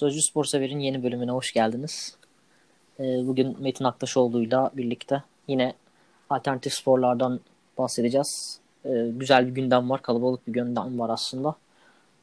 Sözcü 0.00 0.22
Spor 0.22 0.44
Sever'in 0.44 0.78
yeni 0.78 1.02
bölümüne 1.02 1.30
hoş 1.30 1.52
geldiniz. 1.52 2.16
Ee, 3.00 3.02
bugün 3.02 3.62
Metin 3.62 3.84
Aktaşoğlu'yla 3.84 4.70
birlikte 4.74 5.22
yine 5.48 5.74
alternatif 6.30 6.72
sporlardan 6.72 7.40
bahsedeceğiz. 7.78 8.60
Ee, 8.84 9.10
güzel 9.16 9.46
bir 9.46 9.52
gündem 9.52 9.90
var, 9.90 10.02
kalabalık 10.02 10.46
bir 10.46 10.52
gündem 10.52 10.98
var 10.98 11.10
aslında. 11.10 11.54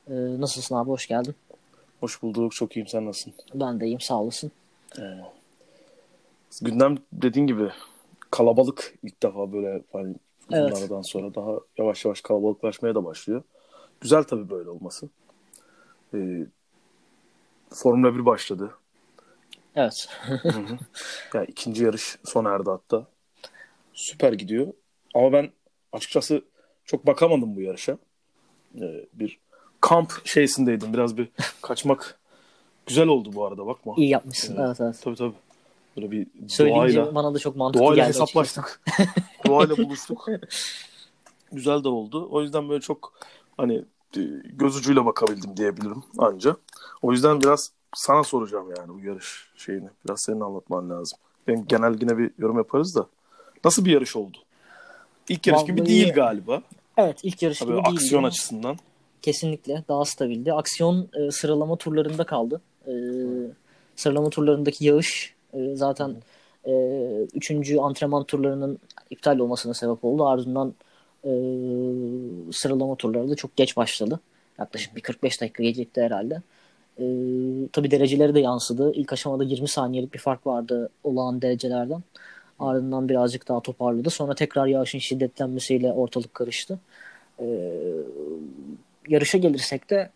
Ee, 0.09 0.13
nasılsın 0.13 0.75
abi, 0.75 0.89
hoş 0.89 1.07
geldin. 1.07 1.35
Hoş 1.99 2.21
bulduk, 2.21 2.51
çok 2.51 2.77
iyiyim. 2.77 2.87
Sen 2.87 3.05
nasılsın? 3.05 3.33
Ben 3.53 3.79
de 3.79 3.85
iyiyim, 3.85 4.01
sağ 4.01 4.21
olasın. 4.21 4.51
Ee, 4.99 5.01
gündem 6.61 6.97
dediğin 7.13 7.47
gibi 7.47 7.69
kalabalık 8.31 8.95
ilk 9.03 9.23
defa 9.23 9.53
böyle 9.53 9.83
hani 9.93 10.15
Evet. 10.51 10.77
aradan 10.77 11.01
sonra 11.01 11.35
daha 11.35 11.51
yavaş 11.77 12.05
yavaş 12.05 12.21
kalabalıklaşmaya 12.21 12.95
da 12.95 13.05
başlıyor. 13.05 13.43
Güzel 14.01 14.23
tabii 14.23 14.49
böyle 14.49 14.69
olması. 14.69 15.09
Ee, 16.13 16.47
Formula 17.73 18.15
1 18.15 18.25
başladı. 18.25 18.71
Evet. 19.75 20.09
Hı 20.21 20.49
hı. 20.49 20.77
yani 21.33 21.45
ikinci 21.49 21.83
yarış 21.83 22.17
sona 22.25 22.49
erdi 22.49 22.69
hatta. 22.69 23.07
Süper 23.93 24.33
gidiyor. 24.33 24.73
Ama 25.15 25.33
ben 25.33 25.49
açıkçası 25.91 26.41
çok 26.85 27.05
bakamadım 27.07 27.55
bu 27.55 27.61
yarışa. 27.61 27.97
Ee, 28.81 29.05
bir 29.13 29.39
kamp 29.81 30.27
şeysindeydim. 30.27 30.93
Biraz 30.93 31.17
bir 31.17 31.29
kaçmak 31.61 32.19
güzel 32.85 33.07
oldu 33.07 33.29
bu 33.33 33.45
arada 33.45 33.67
bakma. 33.67 33.93
İyi 33.97 34.09
yapmışsın, 34.09 34.55
Evet. 34.57 34.65
evet 34.67 34.81
evet. 34.81 34.99
Tabii 35.03 35.15
tabii. 35.15 35.33
Böyle 35.97 36.11
bir 36.11 36.27
Söyleyince 36.47 36.97
doğayla, 36.97 37.15
bana 37.15 37.33
da 37.33 37.39
çok 37.39 37.55
mantıklı 37.55 37.85
doğayla 37.85 38.03
geldi 38.03 38.09
hesaplaştık. 38.09 38.81
doğayla 39.47 39.77
buluştuk. 39.87 40.27
Güzel 41.51 41.83
de 41.83 41.87
oldu. 41.87 42.27
O 42.31 42.41
yüzden 42.41 42.69
böyle 42.69 42.81
çok 42.81 43.13
hani 43.57 43.83
göz 44.45 44.77
ucuyla 44.77 45.05
bakabildim 45.05 45.57
diyebilirim 45.57 46.03
anca. 46.17 46.55
O 47.01 47.11
yüzden 47.11 47.41
biraz 47.41 47.71
sana 47.95 48.23
soracağım 48.23 48.67
yani 48.77 48.89
bu 48.93 48.99
yarış 49.07 49.47
şeyini. 49.57 49.89
Biraz 50.05 50.21
senin 50.21 50.41
anlatman 50.41 50.89
lazım. 50.89 51.17
Ben 51.47 51.65
genel 51.67 52.01
yine 52.01 52.17
bir 52.17 52.31
yorum 52.37 52.57
yaparız 52.57 52.95
da. 52.95 53.05
Nasıl 53.65 53.85
bir 53.85 53.91
yarış 53.91 54.15
oldu? 54.15 54.37
İlk 55.29 55.47
yarış 55.47 55.65
gibi 55.65 55.81
Vallahi- 55.81 55.89
değil 55.89 56.13
galiba. 56.13 56.61
Evet, 56.97 57.19
ilk 57.23 57.41
yarış 57.41 57.59
Tabii 57.59 57.69
gibi 57.71 57.77
değildi. 57.77 57.89
aksiyon 57.93 58.23
açısından. 58.23 58.77
Kesinlikle 59.21 59.83
daha 59.89 60.05
stabildi. 60.05 60.53
Aksiyon 60.53 61.09
e, 61.13 61.31
sıralama 61.31 61.75
turlarında 61.75 62.23
kaldı. 62.23 62.61
E, 62.87 62.91
sıralama 63.95 64.29
turlarındaki 64.29 64.85
yağış 64.85 65.33
e, 65.53 65.75
zaten 65.75 66.15
e, 66.65 66.71
üçüncü 67.33 67.77
antrenman 67.77 68.23
turlarının 68.23 68.79
iptal 69.09 69.39
olmasına 69.39 69.73
sebep 69.73 70.05
oldu. 70.05 70.27
Ardından 70.27 70.73
e, 71.25 71.31
sıralama 72.51 72.95
turları 72.95 73.29
da 73.29 73.35
çok 73.35 73.55
geç 73.55 73.77
başladı. 73.77 74.19
Yaklaşık 74.59 74.95
bir 74.95 75.01
45 75.01 75.41
dakika 75.41 75.63
gecikti 75.63 76.01
herhalde. 76.01 76.41
E, 76.99 77.03
tabii 77.73 77.91
dereceleri 77.91 78.35
de 78.35 78.39
yansıdı. 78.39 78.91
İlk 78.95 79.13
aşamada 79.13 79.43
20 79.43 79.67
saniyelik 79.67 80.13
bir 80.13 80.19
fark 80.19 80.47
vardı 80.47 80.89
olağan 81.03 81.41
derecelerden. 81.41 82.03
Ardından 82.59 83.09
birazcık 83.09 83.47
daha 83.47 83.59
toparladı. 83.59 84.09
Sonra 84.09 84.35
tekrar 84.35 84.67
yağışın 84.67 84.99
şiddetlenmesiyle 84.99 85.91
ortalık 85.91 86.33
karıştı. 86.33 86.79
E, 87.39 87.45
yarışa 89.07 89.37
gelirsek 89.37 89.89
de 89.89 90.09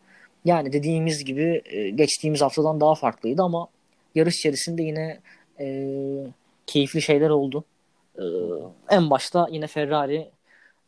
yani 0.45 0.73
dediğimiz 0.73 1.25
gibi 1.25 1.61
e, 1.65 1.89
geçtiğimiz 1.89 2.41
haftadan 2.41 2.81
daha 2.81 2.95
farklıydı 2.95 3.41
ama 3.43 3.67
yarış 4.15 4.37
içerisinde 4.37 4.83
yine 4.83 5.19
e, 5.59 5.87
keyifli 6.67 7.01
şeyler 7.01 7.29
oldu. 7.29 7.63
E, 8.17 8.23
en 8.89 9.09
başta 9.09 9.47
yine 9.51 9.67
Ferrari 9.67 10.29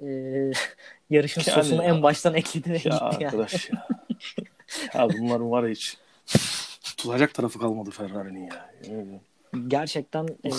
e, 0.08 0.52
yarışın 1.10 1.42
Yani 1.48 1.64
sosunu 1.64 1.84
en 1.84 2.04
baştan 2.04 2.34
ekledi 2.34 2.70
ve 2.70 2.74
Ya 2.74 2.80
gitti 2.80 2.94
yani. 2.94 3.26
arkadaş 3.26 3.70
ya. 3.70 3.88
ya 4.94 5.10
bunların 5.10 5.52
var 5.52 5.64
ya 5.64 5.70
hiç 5.70 5.98
tutulacak 6.84 7.34
tarafı 7.34 7.60
kalmadı 7.60 7.92
Ferrari'nin 7.92 8.48
ya. 8.48 8.70
Gerçekten 9.68 10.28
e, 10.46 10.50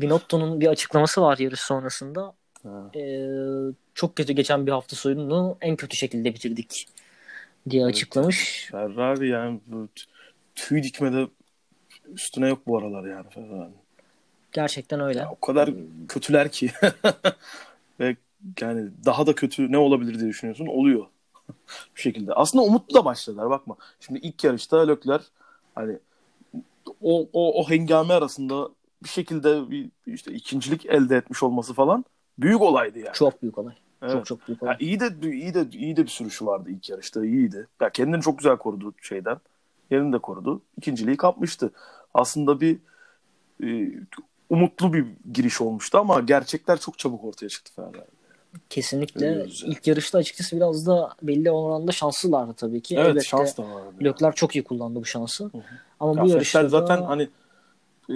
Binotto'nun 0.00 0.60
bir 0.60 0.66
açıklaması 0.66 1.22
var 1.22 1.38
yarış 1.38 1.60
sonrasında. 1.60 2.34
Ha. 2.62 2.90
E, 2.98 3.26
çok 3.94 4.16
kötü 4.16 4.32
geçen 4.32 4.66
bir 4.66 4.72
hafta 4.72 4.96
sonunu 4.96 5.56
en 5.60 5.76
kötü 5.76 5.96
şekilde 5.96 6.34
bitirdik 6.34 6.88
diye 7.70 7.82
Evet. 7.82 7.90
açıklamış. 7.94 8.68
Ferrari 8.70 9.28
yani 9.28 9.60
tüy 10.54 10.82
dikmede 10.82 11.26
üstüne 12.14 12.48
yok 12.48 12.66
bu 12.66 12.78
aralar 12.78 13.04
yani 13.04 13.30
Ferrari. 13.30 13.70
Gerçekten 14.52 15.00
öyle. 15.00 15.18
Ya 15.18 15.30
o 15.30 15.40
kadar 15.46 15.70
kötüler 16.08 16.52
ki. 16.52 16.70
Ve 18.00 18.16
yani 18.60 18.90
daha 19.04 19.26
da 19.26 19.34
kötü 19.34 19.72
ne 19.72 19.78
olabilir 19.78 20.18
diye 20.18 20.28
düşünüyorsun. 20.28 20.66
Oluyor. 20.66 21.06
bir 21.96 22.00
şekilde. 22.00 22.32
Aslında 22.32 22.64
umutlu 22.64 22.94
da 22.94 23.04
başladılar 23.04 23.50
bakma. 23.50 23.76
Şimdi 24.00 24.18
ilk 24.18 24.44
yarışta 24.44 24.86
Lökler 24.86 25.20
hani 25.74 25.98
o, 27.00 27.28
o, 27.32 27.60
o 27.60 27.70
hengame 27.70 28.14
arasında 28.14 28.68
bir 29.04 29.08
şekilde 29.08 29.70
bir 29.70 29.90
işte 30.06 30.32
ikincilik 30.32 30.86
elde 30.86 31.16
etmiş 31.16 31.42
olması 31.42 31.74
falan 31.74 32.04
büyük 32.38 32.60
olaydı 32.60 32.98
yani. 32.98 33.14
Çok 33.14 33.42
büyük 33.42 33.58
olay. 33.58 33.74
Evet. 34.02 34.12
Çok 34.12 34.26
çok 34.26 34.48
büyük 34.48 34.62
olay. 34.62 34.72
Ya 34.72 34.78
iyi 34.80 35.00
de 35.00 35.30
iyi 35.32 35.54
de 35.54 35.66
iyi 35.72 35.96
de 35.96 36.02
bir 36.02 36.08
sürüşü 36.08 36.46
vardı 36.46 36.70
ilk 36.70 36.90
yarışta. 36.90 37.24
iyiydi. 37.24 37.68
Ya 37.80 37.90
kendini 37.90 38.22
çok 38.22 38.38
güzel 38.38 38.56
korudu 38.56 38.94
şeyden. 39.02 39.36
Yerini 39.90 40.12
de 40.12 40.18
korudu. 40.18 40.62
İkinciliği 40.78 41.16
kapmıştı. 41.16 41.72
Aslında 42.14 42.60
bir 42.60 42.78
e, 43.64 43.90
umutlu 44.50 44.92
bir 44.92 45.06
giriş 45.32 45.60
olmuştu 45.60 45.98
ama 45.98 46.20
gerçekler 46.20 46.80
çok 46.80 46.98
çabuk 46.98 47.24
ortaya 47.24 47.48
çıktı 47.48 47.72
Ferrari. 47.76 48.04
Kesinlikle. 48.70 49.26
Yani. 49.26 49.42
İlk 49.64 49.86
yarışta 49.86 50.18
açıkçası 50.18 50.56
biraz 50.56 50.86
da 50.86 51.10
belli 51.22 51.50
oranda 51.50 51.92
şanslılardı 51.92 52.52
tabii 52.54 52.80
ki. 52.80 52.94
Evet 52.96 53.06
Elbette 53.08 53.24
şans 53.24 53.56
da 53.56 53.62
vardı. 53.62 53.94
Lökler 54.02 54.34
çok 54.34 54.56
iyi 54.56 54.64
kullandı 54.64 55.00
bu 55.00 55.04
şansı. 55.04 55.44
hı. 55.44 55.50
Ama 56.00 56.14
Ya 56.16 56.22
bu 56.24 56.28
yarışta 56.28 56.58
Vettel 56.58 56.72
da- 56.72 56.80
zaten 56.80 57.02
hani 57.02 57.28
e, 58.10 58.14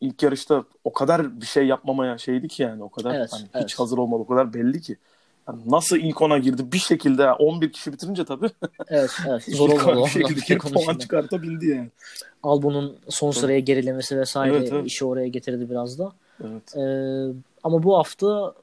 ilk 0.00 0.22
yarışta 0.22 0.64
o 0.84 0.92
kadar 0.92 1.40
bir 1.40 1.46
şey 1.46 1.66
yapmamaya 1.66 2.18
şeydi 2.18 2.48
ki 2.48 2.62
yani 2.62 2.82
o 2.82 2.88
kadar 2.88 3.14
Evet, 3.14 3.28
hani 3.32 3.46
evet. 3.54 3.64
hiç 3.64 3.74
hazır 3.74 3.98
olmadı 3.98 4.22
o 4.22 4.26
kadar 4.26 4.54
belli 4.54 4.80
ki. 4.80 4.96
Yani 5.48 5.60
nasıl 5.66 5.96
ilk 5.96 6.22
ona 6.22 6.38
girdi 6.38 6.72
bir 6.72 6.78
şekilde 6.78 7.32
11 7.32 7.72
kişi 7.72 7.92
bitirince 7.92 8.24
tabii 8.24 8.50
evet, 8.88 9.10
evet. 9.28 9.42
Zor 9.56 9.68
olmadı. 9.70 10.04
bir 10.04 10.10
şekilde 10.10 10.40
girip 10.46 10.62
puan 10.62 10.98
çıkartabildi 10.98 11.66
yani. 11.66 11.88
Albon'un 12.42 12.96
son 13.08 13.30
sıraya 13.30 13.60
gerilemesi 13.60 14.18
vesaire 14.18 14.56
Evet, 14.56 14.68
evet. 14.72 14.86
işi 14.86 15.04
oraya 15.04 15.28
getirdi 15.28 15.70
biraz 15.70 15.98
da. 15.98 16.12
Evet. 16.44 16.76
Ee, 16.76 17.34
ama 17.62 17.82
bu 17.82 17.98
hafta 17.98 18.54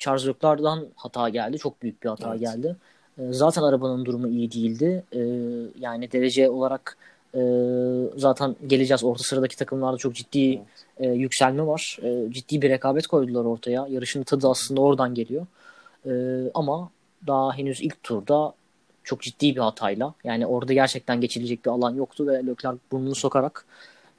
Charles 0.00 0.26
Leclerc'dan 0.26 0.86
hata 0.96 1.28
geldi. 1.28 1.58
Çok 1.58 1.82
büyük 1.82 2.02
bir 2.02 2.08
hata 2.08 2.30
Evet. 2.30 2.40
geldi. 2.40 2.76
Ee, 3.18 3.22
zaten 3.30 3.62
arabanın 3.62 4.04
durumu 4.04 4.28
iyi 4.28 4.52
değildi. 4.52 5.04
Ee, 5.12 5.20
yani 5.80 6.12
derece 6.12 6.50
olarak 6.50 6.96
e, 7.34 7.40
zaten 8.16 8.56
geleceğiz. 8.66 9.04
Orta 9.04 9.22
sıradaki 9.22 9.56
takımlarda 9.56 9.96
çok 9.96 10.14
ciddi 10.14 10.62
e, 10.98 11.08
yükselme 11.08 11.66
var. 11.66 11.98
E, 12.02 12.32
ciddi 12.32 12.62
bir 12.62 12.70
rekabet 12.70 13.06
koydular 13.06 13.44
ortaya. 13.44 13.86
Yarışın 13.90 14.22
tadı 14.22 14.48
aslında 14.48 14.80
oradan 14.80 15.14
geliyor. 15.14 15.46
E, 16.06 16.12
ama 16.54 16.90
daha 17.26 17.58
henüz 17.58 17.80
ilk 17.80 18.02
turda 18.02 18.52
çok 19.04 19.20
ciddi 19.20 19.56
bir 19.56 19.60
hatayla 19.60 20.14
yani 20.24 20.46
orada 20.46 20.72
gerçekten 20.72 21.20
geçilecek 21.20 21.64
bir 21.64 21.70
alan 21.70 21.94
yoktu 21.94 22.26
ve 22.26 22.32
Leclerc 22.32 22.78
burnunu 22.92 23.14
sokarak 23.14 23.64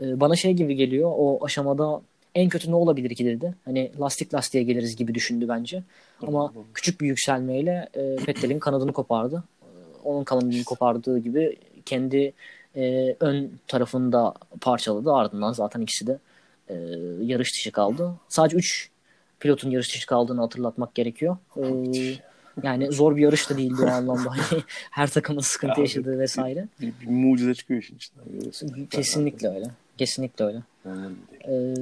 e, 0.02 0.20
bana 0.20 0.36
şey 0.36 0.54
gibi 0.54 0.76
geliyor 0.76 1.12
o 1.18 1.46
aşamada 1.46 2.02
en 2.36 2.50
kötü 2.50 2.72
ne 2.72 2.76
olabilir 2.76 3.16
ki 3.16 3.26
dedi. 3.26 3.54
Hani 3.66 3.92
lastik 4.00 4.34
lastiğe 4.34 4.64
geliriz 4.64 4.96
gibi 4.96 5.16
düşündü 5.16 5.48
bence. 5.48 5.84
Ama 6.28 6.54
küçük 6.74 7.02
bir 7.02 7.08
yükselmeyle 7.08 7.90
e, 7.94 8.02
Vettel'in 8.28 8.60
kanadını 8.60 8.94
kopardı. 8.94 9.44
E, 9.62 9.68
Onun 10.04 10.24
kanadını 10.24 10.64
kopardığı 10.64 11.20
gibi 11.20 11.58
kendi 11.86 12.34
e, 12.76 13.16
ön 13.20 13.52
tarafını 13.68 14.12
da 14.12 14.34
parçaladı. 14.62 15.14
Ardından 15.14 15.54
zaten 15.54 15.82
ikisi 15.82 16.08
de 16.08 16.18
e, 16.70 16.74
yarış 17.24 17.54
dışı 17.54 17.72
kaldı. 17.72 18.14
Sadece 18.30 18.58
3 18.58 18.90
pilotun 19.40 19.70
yarış 19.72 19.96
dışı 19.96 20.08
kaldığını 20.08 20.42
hatırlatmak 20.42 20.96
gerekiyor. 20.96 21.38
E, 21.58 21.64
yani 22.64 22.92
zor 22.92 23.16
bir 23.16 23.22
yarış 23.22 23.50
da 23.50 23.58
değildi 23.58 23.82
o 23.84 23.88
anlamda. 23.88 24.30
Hani 24.36 24.64
her 24.92 25.10
takımın 25.10 25.42
sıkıntı 25.42 25.80
Ya, 25.80 25.84
yaşadığı 25.84 26.20
vesaire. 26.20 26.68
bir, 26.82 26.94
bir 27.02 27.08
mucize 27.08 27.54
çıkıyor 27.56 27.82
işin 27.82 27.96
içinden. 27.96 28.86
Kesinlikle 28.90 29.48
öyle. 29.50 29.66
Kesinlikle 29.98 30.46
öyle. 30.46 30.62
Ee, 30.86 31.74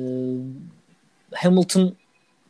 Hamilton 1.31 1.95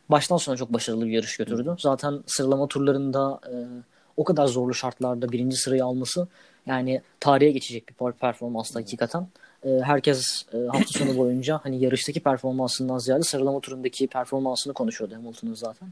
baştan 0.08 0.36
sona 0.36 0.56
çok 0.56 0.72
başarılı 0.72 1.06
bir 1.06 1.10
yarış 1.10 1.36
götürdü. 1.36 1.74
Zaten 1.78 2.20
sıralama 2.26 2.66
turlarında 2.66 3.40
e, 3.46 3.54
o 4.16 4.24
kadar 4.24 4.46
zorlu 4.46 4.74
şartlarda 4.74 5.32
birinci 5.32 5.56
sırayı 5.56 5.84
alması 5.84 6.28
yani 6.66 7.02
tarihe 7.20 7.50
geçecek 7.50 7.88
bir 7.88 7.94
per- 7.94 8.12
performanstı 8.12 8.78
hakikaten. 8.78 9.26
E, 9.64 9.68
herkes 9.68 10.44
e, 10.54 10.58
hafta 10.58 10.98
sonu 10.98 11.16
boyunca 11.18 11.60
hani 11.62 11.84
yarıştaki 11.84 12.20
performansından 12.20 12.98
ziyade 12.98 13.22
sıralama 13.22 13.60
turundaki 13.60 14.06
performansını 14.06 14.72
konuşuyordu 14.72 15.14
Hamilton'ın 15.14 15.54
zaten. 15.54 15.88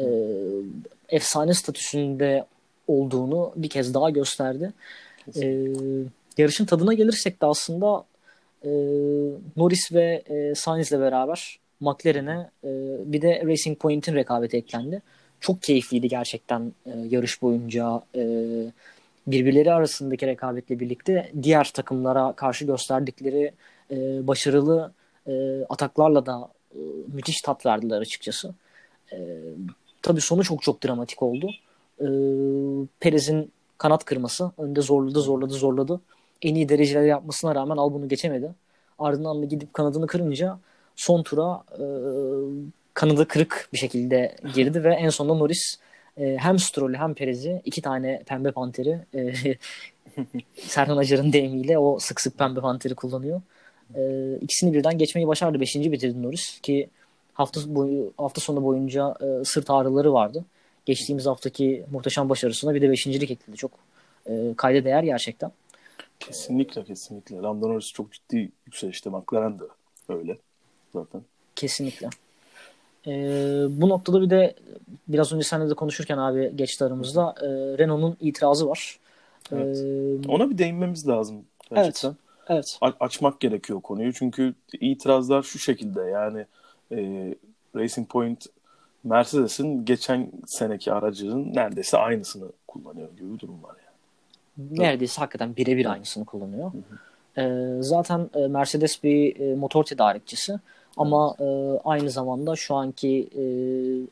E, 0.00 0.06
efsane 1.08 1.54
statüsünde 1.54 2.46
olduğunu 2.88 3.52
bir 3.56 3.68
kez 3.68 3.94
daha 3.94 4.10
gösterdi. 4.10 4.72
E, 5.36 5.66
yarışın 6.38 6.64
tadına 6.64 6.94
gelirsek 6.94 7.42
de 7.42 7.46
aslında 7.46 8.04
e, 8.64 8.70
Norris 9.56 9.92
ve 9.92 10.22
e, 10.26 10.54
Sainz'le 10.54 10.92
beraber 10.92 11.58
McLaren'e 11.80 12.50
e, 12.64 12.68
bir 13.12 13.22
de 13.22 13.42
Racing 13.46 13.78
Point'in 13.78 14.14
rekabeti 14.14 14.56
eklendi. 14.56 15.02
Çok 15.40 15.62
keyifliydi 15.62 16.08
gerçekten 16.08 16.72
e, 16.86 16.90
yarış 17.08 17.42
boyunca. 17.42 18.02
E, 18.14 18.22
birbirleri 19.26 19.72
arasındaki 19.72 20.26
rekabetle 20.26 20.80
birlikte 20.80 21.32
diğer 21.42 21.70
takımlara 21.74 22.32
karşı 22.32 22.64
gösterdikleri 22.64 23.52
e, 23.90 24.26
başarılı 24.26 24.92
e, 25.26 25.64
ataklarla 25.68 26.26
da 26.26 26.48
e, 26.74 26.78
müthiş 27.12 27.40
tat 27.40 27.66
verdiler 27.66 28.00
açıkçası. 28.00 28.54
E, 29.12 29.16
tabii 30.02 30.20
sonu 30.20 30.44
çok 30.44 30.62
çok 30.62 30.84
dramatik 30.84 31.22
oldu. 31.22 31.50
E, 32.00 32.06
Perez'in 33.00 33.52
kanat 33.78 34.04
kırması 34.04 34.50
önde 34.58 34.80
zorladı 34.80 35.20
zorladı 35.20 35.54
zorladı. 35.54 36.00
En 36.42 36.54
iyi 36.54 36.68
dereceleri 36.68 37.08
yapmasına 37.08 37.54
rağmen 37.54 37.76
Albon'u 37.76 38.08
geçemedi. 38.08 38.54
Ardından 38.98 39.42
da 39.42 39.46
gidip 39.46 39.74
kanadını 39.74 40.06
kırınca 40.06 40.58
son 40.96 41.22
tura 41.22 41.62
e, 41.72 41.84
kanadı 42.94 43.28
kırık 43.28 43.68
bir 43.72 43.78
şekilde 43.78 44.36
girdi 44.54 44.84
ve 44.84 44.94
en 44.94 45.08
sonunda 45.08 45.34
Norris 45.34 45.78
e, 46.16 46.36
hem 46.36 46.58
Stroll'ü 46.58 46.96
hem 46.96 47.14
Perez'i 47.14 47.62
iki 47.64 47.82
tane 47.82 48.22
pembe 48.26 48.50
panteri 48.50 48.98
e, 49.14 49.32
Serhan 50.54 50.96
Acar'ın 50.96 51.32
deyimiyle 51.32 51.78
o 51.78 51.98
sık 51.98 52.20
sık 52.20 52.38
pembe 52.38 52.60
panteri 52.60 52.94
kullanıyor. 52.94 53.40
E, 53.94 54.34
ikisini 54.40 54.74
birden 54.74 54.98
geçmeyi 54.98 55.28
başardı. 55.28 55.60
Beşinci 55.60 55.92
bitirdi 55.92 56.22
Norris 56.22 56.60
ki 56.60 56.88
hafta 57.34 57.60
boyu 57.66 58.12
hafta 58.16 58.40
sonu 58.40 58.64
boyunca 58.64 59.14
e, 59.20 59.44
sırt 59.44 59.70
ağrıları 59.70 60.12
vardı. 60.12 60.44
Geçtiğimiz 60.86 61.26
haftaki 61.26 61.84
muhteşem 61.90 62.28
başarısına 62.28 62.74
bir 62.74 62.82
de 62.82 62.90
beşincilik 62.90 63.30
ekledi. 63.30 63.56
Çok 63.56 63.70
e, 64.26 64.54
kayda 64.56 64.84
değer 64.84 65.02
gerçekten. 65.02 65.52
Kesinlikle 66.20 66.84
kesinlikle. 66.84 67.36
Lando 67.36 67.68
Norris 67.68 67.92
çok 67.92 68.12
ciddi 68.12 68.50
yükselişte. 68.66 69.10
McLaren 69.10 69.58
de 69.58 69.64
öyle 70.08 70.38
zaten. 70.92 71.22
Kesinlikle. 71.56 72.08
Ee, 73.06 73.66
bu 73.68 73.88
noktada 73.88 74.22
bir 74.22 74.30
de 74.30 74.54
biraz 75.08 75.32
önce 75.32 75.44
seninle 75.44 75.70
de 75.70 75.74
konuşurken 75.74 76.18
abi 76.18 76.52
geçti 76.56 76.84
aramızda 76.84 77.34
e, 77.42 77.46
Renault'un 77.78 78.16
itirazı 78.20 78.68
var. 78.68 78.98
Evet. 79.52 79.76
Ee, 79.76 80.28
Ona 80.28 80.50
bir 80.50 80.58
değinmemiz 80.58 81.08
lazım. 81.08 81.44
Gerçekten. 81.74 82.16
evet. 82.48 82.78
A- 82.80 82.92
açmak 83.00 83.40
gerekiyor 83.40 83.80
konuyu. 83.80 84.12
Çünkü 84.12 84.54
itirazlar 84.80 85.42
şu 85.42 85.58
şekilde 85.58 86.00
yani 86.02 86.46
e, 86.92 86.98
Racing 87.76 88.08
Point 88.08 88.46
Mercedes'in 89.04 89.84
geçen 89.84 90.30
seneki 90.46 90.92
aracının 90.92 91.54
neredeyse 91.54 91.96
aynısını 91.98 92.48
kullanıyor 92.68 93.08
gibi 93.16 93.34
bir 93.34 93.38
durum 93.38 93.62
var 93.62 93.76
yani. 93.84 93.87
Neredeyse 94.58 95.20
hakikaten 95.20 95.56
birebir 95.56 95.86
aynısını 95.86 96.24
kullanıyor. 96.24 96.72
Ee, 97.38 97.82
zaten 97.82 98.30
e, 98.34 98.46
Mercedes 98.46 99.02
bir 99.04 99.40
e, 99.40 99.54
motor 99.54 99.84
tedarikçisi 99.84 100.58
ama 100.96 101.34
e, 101.40 101.44
aynı 101.84 102.10
zamanda 102.10 102.56
şu 102.56 102.74
anki 102.74 103.28
e, 103.36 103.42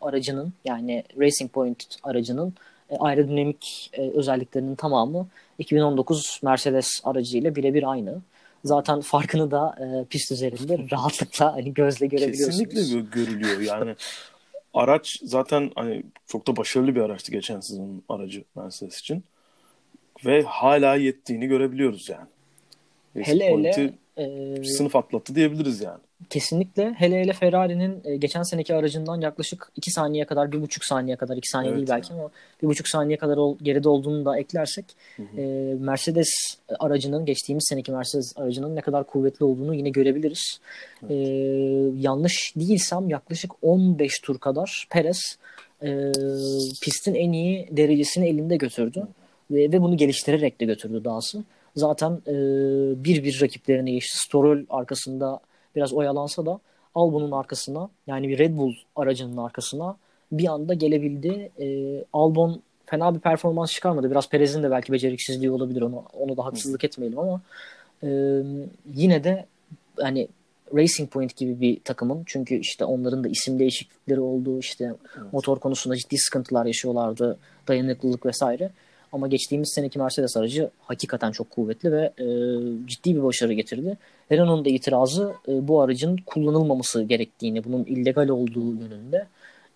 aracının 0.01 0.53
yani 0.65 1.05
Racing 1.21 1.53
Point 1.53 1.85
aracının 2.03 2.55
e, 2.91 2.97
aerodinamik 2.97 3.91
e, 3.93 4.11
özelliklerinin 4.11 4.75
tamamı 4.75 5.27
2019 5.59 6.41
Mercedes 6.43 7.01
aracıyla 7.05 7.57
birebir 7.57 7.91
aynı. 7.91 8.21
Zaten 8.65 9.01
farkını 9.01 9.51
da 9.51 9.77
e, 9.81 10.05
pist 10.05 10.33
üzerinde 10.33 10.79
rahatlıkla 10.93 11.55
hani 11.55 11.75
gözle 11.75 12.07
görebiliyorsunuz. 12.07 12.69
Kesinlikle 12.69 12.81
gö- 12.81 13.11
görülüyor. 13.11 13.61
Yani 13.61 13.95
araç 14.75 15.19
zaten 15.23 15.71
hani 15.75 16.03
çok 16.27 16.47
da 16.47 16.57
başarılı 16.57 16.95
bir 16.95 17.01
araçtı 17.01 17.33
geçen 17.33 17.61
sezonun 17.61 18.03
aracı 18.09 18.45
Mercedes 18.57 18.99
için. 18.99 19.25
Ve 20.25 20.43
hala 20.43 20.97
yettiğini 20.97 21.47
görebiliyoruz 21.47 22.09
yani. 22.09 22.27
Racing 23.17 23.43
Hele 23.43 23.53
hele 23.53 23.93
e, 24.19 24.65
sınıf 24.65 24.97
atlattı 24.97 25.35
diyebiliriz 25.35 25.81
yani. 25.81 25.99
Kesinlikle. 26.31 26.95
Hele 26.99 27.21
hele 27.21 27.33
Ferrari'nin 27.33 28.01
e, 28.05 28.17
geçen 28.17 28.43
seneki 28.43 28.75
aracından 28.75 29.21
yaklaşık 29.21 29.73
2 29.77 29.91
saniye 29.91 30.25
kadar, 30.25 30.47
1,5 30.47 30.87
saniye 30.87 31.17
kadar, 31.17 31.37
2 31.37 31.51
saniye 31.51 31.73
Evet 31.73 31.79
değil 31.79 31.89
belki 31.89 32.13
ama 32.13 32.31
1,5 32.63 32.91
saniye 32.91 33.19
kadar 33.19 33.37
ol, 33.37 33.57
geride 33.63 33.89
olduğunu 33.89 34.25
da 34.25 34.39
eklersek 34.39 34.85
Hı 35.17 35.23
hı. 35.23 35.41
e, 35.41 35.75
Mercedes 35.75 36.29
aracının, 36.79 37.25
geçtiğimiz 37.25 37.67
seneki 37.69 37.93
Mercedes 37.93 38.33
aracının 38.37 38.77
ne 38.77 38.81
kadar 38.81 39.07
kuvvetli 39.07 39.45
olduğunu 39.45 39.75
yine 39.75 39.91
görebiliriz. 39.91 40.59
E, 41.09 41.15
yanlış 41.97 42.53
değilsem 42.57 43.09
yaklaşık 43.09 43.53
15 43.63 44.21
tur 44.21 44.39
kadar 44.39 44.87
Perez 44.91 45.39
e, 45.83 46.13
pistin 46.83 47.15
en 47.15 47.33
iyi 47.33 47.69
derecesini 47.71 48.29
elinde 48.29 48.57
götürdü. 48.57 49.07
Ve, 49.51 49.73
ve 49.73 49.83
bunu 49.83 49.97
geliştirerek 49.97 50.61
de 50.61 50.65
götürdü 50.65 51.05
dahası. 51.05 51.45
Zaten 51.77 52.13
e, 52.27 52.35
bir 53.05 53.25
bir 53.25 53.43
rakiplerine 53.43 53.93
geçti. 53.93 54.19
Stroll 54.19 54.65
arkasında 54.71 55.41
biraz 55.77 55.93
oyalansa 55.93 56.47
da 56.47 56.61
Albon'un 56.95 57.31
arkasına 57.31 57.89
yani 58.07 58.29
bir 58.29 58.39
Red 58.39 58.57
Bull 58.57 58.75
aracının 58.97 59.37
arkasına 59.37 59.97
bir 60.33 60.47
anda 60.47 60.75
gelebildi. 60.75 61.51
E, 61.61 61.67
Albon 62.13 62.63
fena 62.87 63.15
bir 63.15 63.21
performans 63.21 63.73
çıkarmadı. 63.73 64.11
Biraz 64.11 64.29
Perez'in 64.29 64.63
de 64.63 64.71
belki 64.71 64.93
beceriksizliği 64.93 65.51
olabilir. 65.51 65.83
Onu, 65.83 66.03
onu 66.13 66.37
da 66.37 66.45
haksızlık 66.45 66.85
etmeyelim 66.85 67.19
ama 67.19 67.41
e, 68.03 68.09
yine 68.95 69.25
de 69.25 69.47
hani 70.01 70.29
Racing 70.75 71.11
Point 71.11 71.37
gibi 71.37 71.61
bir 71.61 71.81
takımın 71.81 72.23
çünkü 72.27 72.55
işte 72.55 72.85
onların 72.85 73.25
da 73.25 73.29
isim 73.29 73.59
değişiklikleri 73.59 74.21
oldu. 74.21 74.59
işte 74.59 74.85
Evet. 74.85 75.33
motor 75.33 75.59
konusunda 75.59 75.97
ciddi 75.97 76.19
sıkıntılar 76.19 76.67
yaşıyorlardı. 76.67 77.39
Dayanıklılık 77.69 78.27
vesaire. 78.27 78.71
Ama 79.13 79.29
geçtiğimiz 79.29 79.69
seneki 79.73 79.99
Mercedes 79.99 80.37
aracı 80.37 80.71
hakikaten 80.81 81.31
çok 81.33 81.51
kuvvetli 81.51 81.93
ve 81.93 82.13
e, 82.19 82.27
ciddi 82.87 83.17
bir 83.17 83.23
başarı 83.23 83.53
getirdi. 83.53 83.97
Renault'un 84.33 84.65
da 84.65 84.69
itirazı 84.69 85.35
e, 85.49 85.69
bu 85.69 85.81
aracın 85.83 86.17
kullanılmaması 86.27 87.03
gerektiğini, 87.03 87.65
bunun 87.65 87.85
illegal 87.85 88.29
olduğu 88.29 88.75
yönünde. 88.75 89.27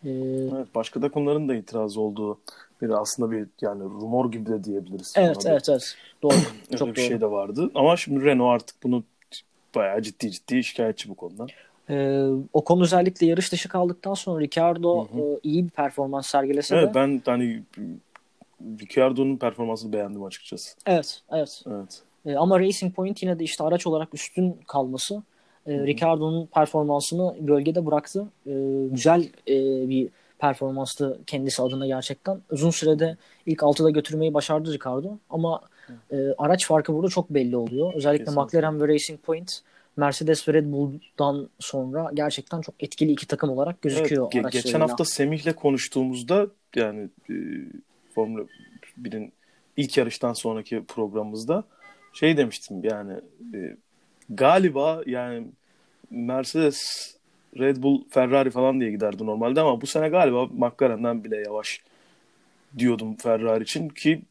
E, 0.05 0.11
Evet, 0.57 0.69
başka 0.75 1.01
takımların 1.01 1.49
da 1.49 1.55
itirazı 1.55 2.01
olduğu 2.01 2.39
bir 2.83 2.91
aslında 2.91 3.31
bir 3.31 3.47
yani 3.61 3.83
rumor 3.83 4.33
gibi 4.33 4.47
de 4.47 4.65
diyebiliriz. 4.65 5.13
evet, 5.17 5.37
Ona 5.37 5.45
bir- 5.45 5.51
evet, 5.51 5.69
evet. 5.69 5.95
Doğru. 6.23 6.35
çok 6.79 6.89
bir 6.89 6.97
doğru. 6.97 7.05
şey 7.05 7.21
de 7.21 7.31
vardı. 7.31 7.71
Ama 7.75 7.97
şimdi 7.97 8.25
Renault 8.25 8.55
artık 8.63 8.83
bunu 8.83 9.05
bayağı 9.75 10.03
ciddi 10.03 10.31
ciddi 10.31 10.65
şikayetçi 10.65 11.09
bu 11.09 11.15
konuda. 11.15 11.47
E, 11.91 12.27
Ocon 12.53 12.81
özellikle 12.81 13.27
yarış 13.27 13.53
dışı 13.53 13.69
kaldıktan 13.69 14.15
sonra 14.15 14.41
Ricardo 14.41 15.07
Hı 15.09 15.15
hı. 15.15 15.21
e, 15.21 15.41
iyi 15.43 15.65
bir 15.65 15.71
performans 15.71 16.27
sergilese 16.27 16.77
Evet 16.77 16.89
de 16.91 16.95
ben 16.95 17.23
hani 17.25 17.63
Ricciardo'nun 18.81 19.37
performansını 19.37 19.93
beğendim 19.93 20.25
açıkçası. 20.25 20.77
evet, 20.87 21.23
evet. 21.33 21.63
Evet. 21.67 22.03
E, 22.27 22.37
ama 22.37 22.61
Racing 22.61 22.95
Point 22.95 23.23
yine 23.23 23.39
de 23.39 23.45
işte 23.45 23.65
araç 23.65 23.87
olarak 23.87 24.15
üstün 24.15 24.57
kalması 24.67 25.23
e, 25.67 25.87
Ricardo'nun 25.87 26.47
performansını 26.47 27.37
gölgede 27.41 27.87
bıraktı. 27.87 28.27
E, 28.47 28.53
güzel 28.91 29.29
e, 29.49 29.89
bir 29.89 30.09
performanstı 30.39 31.21
kendisi 31.27 31.63
adına 31.63 31.87
gerçekten. 31.87 32.41
Uzun 32.51 32.71
sürede 32.71 33.17
ilk 33.47 33.59
6'da 33.59 33.91
götürmeyi 33.91 34.35
başardı 34.35 34.73
Ricardo 34.73 35.19
ama 35.31 35.61
e, 36.13 36.17
araç 36.39 36.67
farkı 36.67 36.95
burada 36.95 37.09
çok 37.09 37.31
belli 37.31 37.57
oluyor. 37.57 37.95
Özellikle 37.95 38.25
Kesinlikle. 38.25 38.59
McLaren 38.59 38.81
ve 38.81 38.89
Racing 38.89 39.21
Point 39.21 39.61
Mercedes 39.97 40.49
ve 40.49 40.53
Red 40.53 40.73
Bull'dan 40.73 41.49
sonra 41.59 42.11
gerçekten 42.15 42.61
çok 42.61 42.75
etkili 42.81 43.13
iki 43.13 43.27
takım 43.27 43.51
olarak 43.51 43.75
Evet, 43.75 43.83
gözüküyor 43.83 44.23
ge- 44.23 44.41
araçlarıyla. 44.41 44.51
geçen 44.51 44.81
hafta 44.81 45.05
Semih'le 45.05 45.53
konuştuğumuzda 45.57 46.47
yani 46.77 47.09
e, 47.31 47.35
Formula 48.15 48.45
1'in 49.03 49.33
ilk 49.77 49.97
yarıştan 49.97 50.33
sonraki 50.33 50.85
programımızda 50.85 51.65
şey 52.13 52.37
demiştim 52.37 52.85
yani 52.85 53.13
e, 53.55 53.77
galiba 54.31 55.03
yani 55.07 55.47
Mercedes, 56.11 57.11
Red 57.59 57.83
Bull, 57.83 58.05
Ferrari 58.11 58.51
falan 58.51 58.81
diye 58.81 58.91
giderdi 58.91 59.27
normalde 59.27 59.61
ama 59.61 59.81
bu 59.81 59.87
sene 59.87 60.09
galiba 60.09 60.47
McLaren'den 60.47 61.25
bile 61.25 61.37
yavaş 61.37 61.81
diyordum 62.79 63.17
Ferrari 63.17 63.63
için 63.63 63.89
ki 63.89 64.23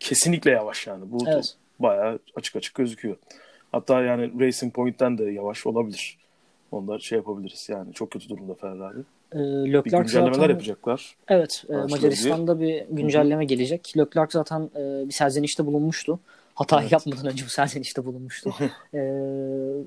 kesinlikle 0.00 0.50
yavaş 0.50 0.86
yani. 0.86 1.10
Bu 1.10 1.24
Evet. 1.28 1.56
bayağı 1.78 2.18
açık 2.34 2.56
açık 2.56 2.74
gözüküyor. 2.74 3.16
Hatta 3.72 4.02
yani 4.02 4.40
Racing 4.40 4.74
Point'ten 4.74 5.18
de 5.18 5.24
yavaş 5.24 5.66
olabilir. 5.66 6.18
Onu 6.72 7.00
şey 7.00 7.18
yapabiliriz. 7.18 7.68
Yani 7.68 7.92
çok 7.94 8.10
kötü 8.10 8.28
durumda 8.28 8.54
Ferrari. 8.54 8.98
E, 9.34 9.38
Bir 9.38 9.72
Leclerc 9.72 9.98
güncellemeler 9.98 10.32
zaten 10.32 10.48
yapacaklar. 10.48 11.16
Evet, 11.28 11.64
e, 11.70 11.76
Macaristan'da 11.76 12.60
bir 12.60 12.84
güncelleme 12.90 13.44
gelecek. 13.44 13.92
Leclerc 13.96 14.30
zaten 14.32 14.70
e, 14.76 15.08
bir 15.08 15.12
serzenişte 15.12 15.66
bulunmuştu. 15.66 16.18
Hata 16.54 16.80
Evet. 16.80 16.92
yapmadan 16.92 17.26
önce 17.26 17.44
bu 17.44 17.48
serzenişte 17.48 18.04
bulunmuştu. 18.04 18.50
e, 18.94 19.00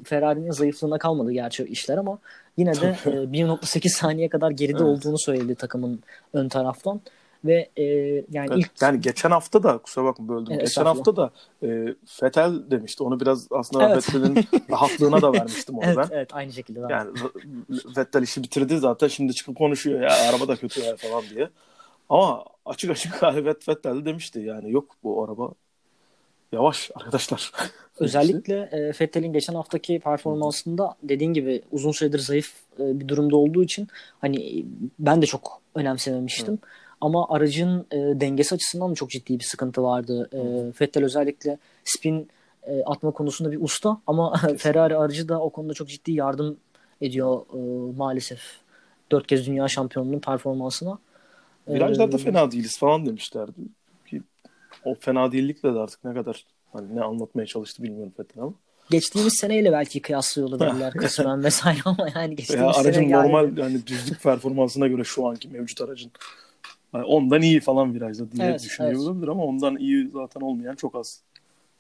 Ferrari'nin 0.04 0.52
zayıflığına 0.52 0.98
kalmadı 0.98 1.32
gerçi 1.32 1.64
işler 1.64 1.98
ama 1.98 2.20
yine 2.58 2.74
de 2.82 2.96
e, 3.06 3.10
1.8 3.10 3.90
saniye 3.90 4.30
kadar 4.30 4.52
geride 4.52 4.78
Evet. 4.78 4.82
olduğunu 4.88 5.20
söyledi 5.20 5.56
takımın 5.56 6.00
ön 6.34 6.50
taraftan 6.50 7.02
ve 7.46 7.70
e, 7.78 7.84
yani 8.32 8.48
Evet, 8.52 8.58
ilk 8.58 8.82
Yani 8.82 9.02
geçen 9.02 9.32
hafta 9.32 9.64
da 9.64 9.78
kusura 9.78 10.06
bakma 10.06 10.28
böldüm. 10.28 10.54
Evet, 10.54 10.62
geçen 10.62 10.86
hafta 10.86 11.16
da 11.16 11.32
e, 11.64 11.96
Fetel 12.06 12.72
demişti. 12.72 13.04
Onu 13.04 13.20
biraz 13.20 13.48
aslında 13.52 13.90
Evet. 13.90 13.98
Vettel'in 13.98 14.48
rahatlığına 14.72 15.22
da 15.22 15.34
vermiştim 15.34 15.78
onu 15.78 15.86
evet, 15.86 15.98
ben. 15.98 16.08
evet 16.12 16.30
aynı 16.34 16.54
şekilde. 16.54 16.80
Yani 16.90 17.12
Vettel 17.98 18.24
işi 18.24 18.44
bitirdi 18.44 18.78
zaten 18.78 19.08
şimdi 19.08 19.34
çıkıp 19.34 19.58
konuşuyor 19.58 20.02
ya 20.02 20.30
araba 20.30 20.48
da 20.48 20.56
kötü 20.56 20.82
ya 20.82 20.96
falan 20.96 21.24
diye. 21.36 21.50
Ama 22.10 22.46
açık 22.66 22.92
açık 22.92 23.14
Vet- 23.14 23.68
Vettel 23.70 23.96
de 23.96 24.06
demişti 24.06 24.40
yani 24.40 24.72
yok 24.72 24.96
bu 25.04 25.24
araba 25.24 25.52
yavaş 26.52 26.92
arkadaşlar. 26.96 27.52
Özellikle 28.00 28.70
e, 28.72 29.02
Vettel'in 29.02 29.34
geçen 29.34 29.54
haftaki 29.54 30.00
performansında 30.00 30.96
dediğin 31.04 31.34
gibi 31.34 31.62
uzun 31.72 31.92
süredir 31.92 32.20
zayıf 32.20 32.54
e, 32.80 33.00
bir 33.00 33.08
durumda 33.08 33.38
olduğu 33.38 33.64
için 33.64 33.88
hani 34.22 34.66
ben 35.00 35.22
de 35.22 35.26
çok 35.26 35.62
önemsememiştim. 35.76 36.60
Ama 37.02 37.30
aracın 37.30 37.88
e, 37.92 37.98
dengesi 37.98 38.56
açısından 38.56 38.92
da 38.92 38.96
çok 38.96 39.10
ciddi 39.10 39.40
bir 39.40 39.44
sıkıntı 39.44 39.84
vardı. 39.84 40.30
E, 40.34 40.40
Vettel 40.82 41.04
özellikle 41.04 41.58
spin 41.84 42.28
e, 42.64 42.84
atma 42.84 43.12
konusunda 43.12 43.52
bir 43.52 43.62
usta 43.62 44.02
ama 44.08 44.36
Ferrari 44.58 44.96
aracı 44.96 45.30
da 45.30 45.42
o 45.42 45.50
konuda 45.50 45.74
çok 45.74 45.88
ciddi 45.88 46.12
yardım 46.12 46.58
ediyor 47.02 47.42
e, 47.54 47.58
maalesef. 47.98 48.42
Dört 49.12 49.28
kez 49.28 49.48
dünya 49.48 49.68
şampiyonunun 49.68 50.20
performansına. 50.20 50.98
Virajlarda 51.68 52.16
ee, 52.18 52.20
fena 52.20 52.52
değiliz 52.52 52.80
falan 52.80 53.06
demişlerdi. 53.06 53.62
Ki 54.10 54.22
o 54.84 54.96
fena 54.96 55.32
değillikle 55.32 55.74
de 55.74 55.80
artık 55.80 56.04
ne 56.04 56.14
kadar 56.14 56.46
hani 56.74 56.96
ne 56.96 57.02
anlatmaya 57.02 57.46
çalıştı 57.46 57.84
bilmiyorum 57.84 58.14
Vettel 58.20 58.44
ama. 58.44 58.54
Geçtiğimiz 58.90 59.34
seneyle 59.40 59.72
belki 59.72 60.02
kıyaslıyor 60.02 60.48
olabilirler 60.48 60.94
kısmen 60.98 61.44
vesaire 61.44 61.80
ama 61.86 62.08
yani 62.16 62.36
geçtiğimiz 62.36 62.76
ya 62.76 62.82
aracın 62.82 63.02
sene 63.02 63.12
normal 63.12 63.44
yani... 63.44 63.60
yani 63.60 63.88
düzlük 63.88 64.24
performansına 64.24 64.88
göre 64.88 65.04
şu 65.04 65.28
anki 65.28 65.48
mevcut 65.48 65.82
aracın 65.82 66.12
yani 66.94 67.06
ondan 67.06 67.42
iyi 67.42 67.60
falan 67.60 67.94
virajda 67.94 68.32
diye 68.32 68.48
evet, 68.48 68.64
düşünüyor 68.64 69.18
evet. 69.18 69.30
ama 69.30 69.46
ondan 69.46 69.78
iyi 69.78 70.10
zaten 70.10 70.42
olmayan 70.42 70.76
çok 70.76 70.96
az 70.96 71.22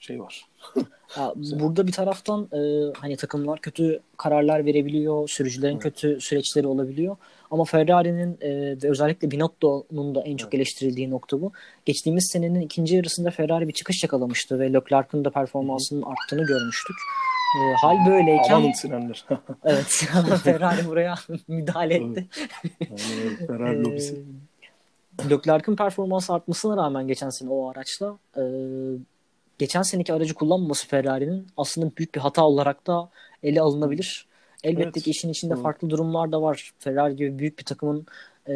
şey 0.01 0.21
var. 0.21 0.45
ya, 1.17 1.33
burada 1.35 1.87
bir 1.87 1.91
taraftan 1.91 2.49
e, 2.53 2.91
hani 2.97 3.17
takımlar 3.17 3.61
kötü 3.61 3.99
kararlar 4.17 4.65
verebiliyor, 4.65 5.27
sürücülerin 5.27 5.73
evet. 5.73 5.83
kötü 5.83 6.21
süreçleri 6.21 6.67
olabiliyor. 6.67 7.17
Ama 7.51 7.65
Ferrari'nin 7.65 8.37
e, 8.41 8.49
ve 8.83 8.89
özellikle 8.89 9.31
Binotto'nun 9.31 10.15
da 10.15 10.21
en 10.21 10.37
çok 10.37 10.47
evet. 10.47 10.53
eleştirildiği 10.53 11.09
nokta 11.09 11.41
bu. 11.41 11.51
Geçtiğimiz 11.85 12.29
senenin 12.33 12.61
ikinci 12.61 12.95
yarısında 12.95 13.31
Ferrari 13.31 13.67
bir 13.67 13.73
çıkış 13.73 14.03
yakalamıştı 14.03 14.59
ve 14.59 14.73
Leclerc'ın 14.73 15.25
da 15.25 15.29
performansının 15.29 16.01
Hı-hı. 16.01 16.09
arttığını 16.11 16.45
görmüştük. 16.45 16.95
E, 17.57 17.75
hal 17.75 18.05
böyleyken... 18.05 18.53
Amanın 18.53 18.71
sinirler. 18.71 19.25
evet. 19.65 20.05
Ferrari 20.43 20.87
buraya 20.87 21.15
müdahale 21.47 21.95
etti. 21.95 22.27
yani, 22.79 23.47
Ferrari 23.47 23.83
lobisi. 23.83 24.25
Leclerc'in 25.29 25.75
performansı 25.75 26.33
artmasına 26.33 26.77
rağmen 26.77 27.07
geçen 27.07 27.29
sene 27.29 27.49
o 27.49 27.69
araçla 27.69 28.17
e, 28.37 28.43
geçen 29.59 29.81
seneki 29.81 30.13
aracı 30.13 30.33
kullanmaması 30.33 30.87
Ferrari'nin 30.87 31.47
aslında 31.57 31.91
büyük 31.97 32.15
bir 32.15 32.19
hata 32.19 32.43
olarak 32.43 32.87
da 32.87 33.09
ele 33.43 33.61
alınabilir. 33.61 34.25
Elbette 34.63 34.83
evet. 34.83 35.03
ki 35.03 35.09
işin 35.09 35.29
içinde 35.29 35.53
Hı. 35.53 35.61
farklı 35.61 35.89
durumlar 35.89 36.31
da 36.31 36.41
var. 36.41 36.71
Ferrari 36.79 37.15
gibi 37.15 37.39
büyük 37.39 37.59
bir 37.59 37.63
takımın 37.63 38.05
e, 38.49 38.53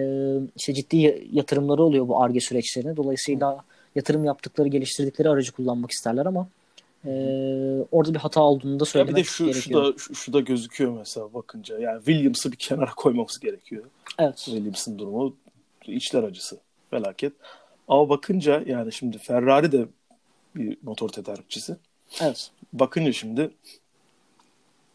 işte 0.55 0.74
ciddi 0.74 1.27
yatırımları 1.31 1.84
oluyor 1.84 2.07
bu 2.07 2.22
ARGE 2.22 2.39
süreçlerine. 2.39 2.98
Dolayısıyla 2.98 3.53
Hı. 3.53 3.62
yatırım 3.95 4.25
yaptıkları, 4.25 4.67
geliştirdikleri 4.67 5.29
aracı 5.29 5.51
kullanmak 5.51 5.91
isterler 5.91 6.25
ama 6.25 6.48
e, 7.05 7.12
orada 7.91 8.13
bir 8.13 8.19
hata 8.19 8.41
olduğunu 8.41 8.79
da 8.79 8.86
söylemek 8.86 9.12
ya 9.12 9.15
bir 9.15 9.22
de 9.22 9.27
şu, 9.27 9.45
gerekiyor. 9.45 9.84
Şu 9.84 9.93
da, 9.93 9.98
şu, 9.98 10.15
şu 10.15 10.34
da 10.34 10.39
gözüküyor 10.39 10.98
mesela 10.98 11.34
bakınca. 11.34 11.79
Yani 11.79 11.98
Williams'ı 11.98 12.51
bir 12.51 12.57
kenara 12.57 12.91
koymamız 12.95 13.39
gerekiyor. 13.39 13.84
Evet. 14.19 14.38
Williams'ın 14.38 15.00
durumu 15.00 15.36
içler 15.92 16.24
acısı. 16.24 16.60
Felaket. 16.89 17.34
Ama 17.88 18.10
bakınca 18.10 18.63
yani 18.65 18.92
şimdi 18.92 19.18
Ferrari 19.18 19.72
de 19.72 19.88
bir 20.56 20.77
motor 20.82 21.10
tedarikçisi. 21.10 21.75
Evet. 22.22 22.51
Bakınca 22.74 23.13
şimdi 23.13 23.51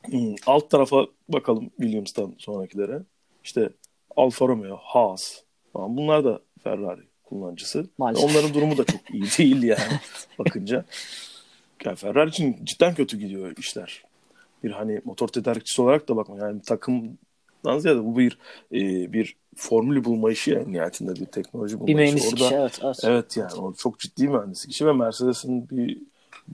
hmm, 0.04 0.34
alt 0.46 0.70
tarafa 0.70 1.06
bakalım 1.28 1.70
Williams'tan 1.76 2.34
sonrakilere. 2.38 3.02
İşte 3.44 3.70
Alfa 4.16 4.48
Romeo, 4.48 4.76
Haas 4.76 5.42
falan 5.72 5.96
bunlar 5.96 6.24
da 6.24 6.40
Ferrari 6.64 7.02
kullanıcısı. 7.24 7.86
Maalesef. 7.98 8.30
Onların 8.30 8.54
durumu 8.54 8.78
da 8.78 8.84
çok 8.84 9.10
iyi 9.10 9.22
değil 9.38 9.62
yani 9.62 10.00
bakınca. 10.38 10.84
Yani 11.84 11.96
Ferrari 11.96 12.30
için 12.30 12.64
cidden 12.64 12.94
kötü 12.94 13.18
gidiyor 13.18 13.56
işler. 13.58 14.02
Bir 14.64 14.70
hani 14.70 15.00
motor 15.04 15.28
tedarikçisi 15.28 15.82
olarak 15.82 16.08
da 16.08 16.16
bakma 16.16 16.38
yani 16.38 16.62
takımdan 16.62 17.78
ziyade 17.78 18.04
bu 18.04 18.18
bir 18.18 18.38
e, 18.72 19.12
bir 19.12 19.36
formülü 19.56 20.04
bulma 20.04 20.30
işi 20.30 20.50
yani 20.50 20.72
nihayetinde 20.72 21.14
bir 21.14 21.26
teknoloji 21.26 21.74
bulma 21.74 21.86
bir 21.86 21.94
mühendislik 21.94 22.34
işi. 22.34 22.44
Orada, 22.44 22.68
işi 22.68 22.80
evet, 22.80 22.80
evet. 22.84 23.00
Evet 23.04 23.36
yani 23.36 23.54
o 23.54 23.74
çok 23.74 23.98
ciddi 23.98 24.28
mühendislik 24.28 24.72
işi 24.72 24.86
ve 24.86 24.92
Mercedes'in 24.92 25.70
bir 25.70 25.98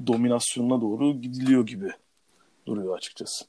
dominasyonuna 0.06 0.80
doğru 0.80 1.12
gidiliyor 1.12 1.66
gibi 1.66 1.90
duruyor 2.66 2.96
açıkçası. 2.96 3.44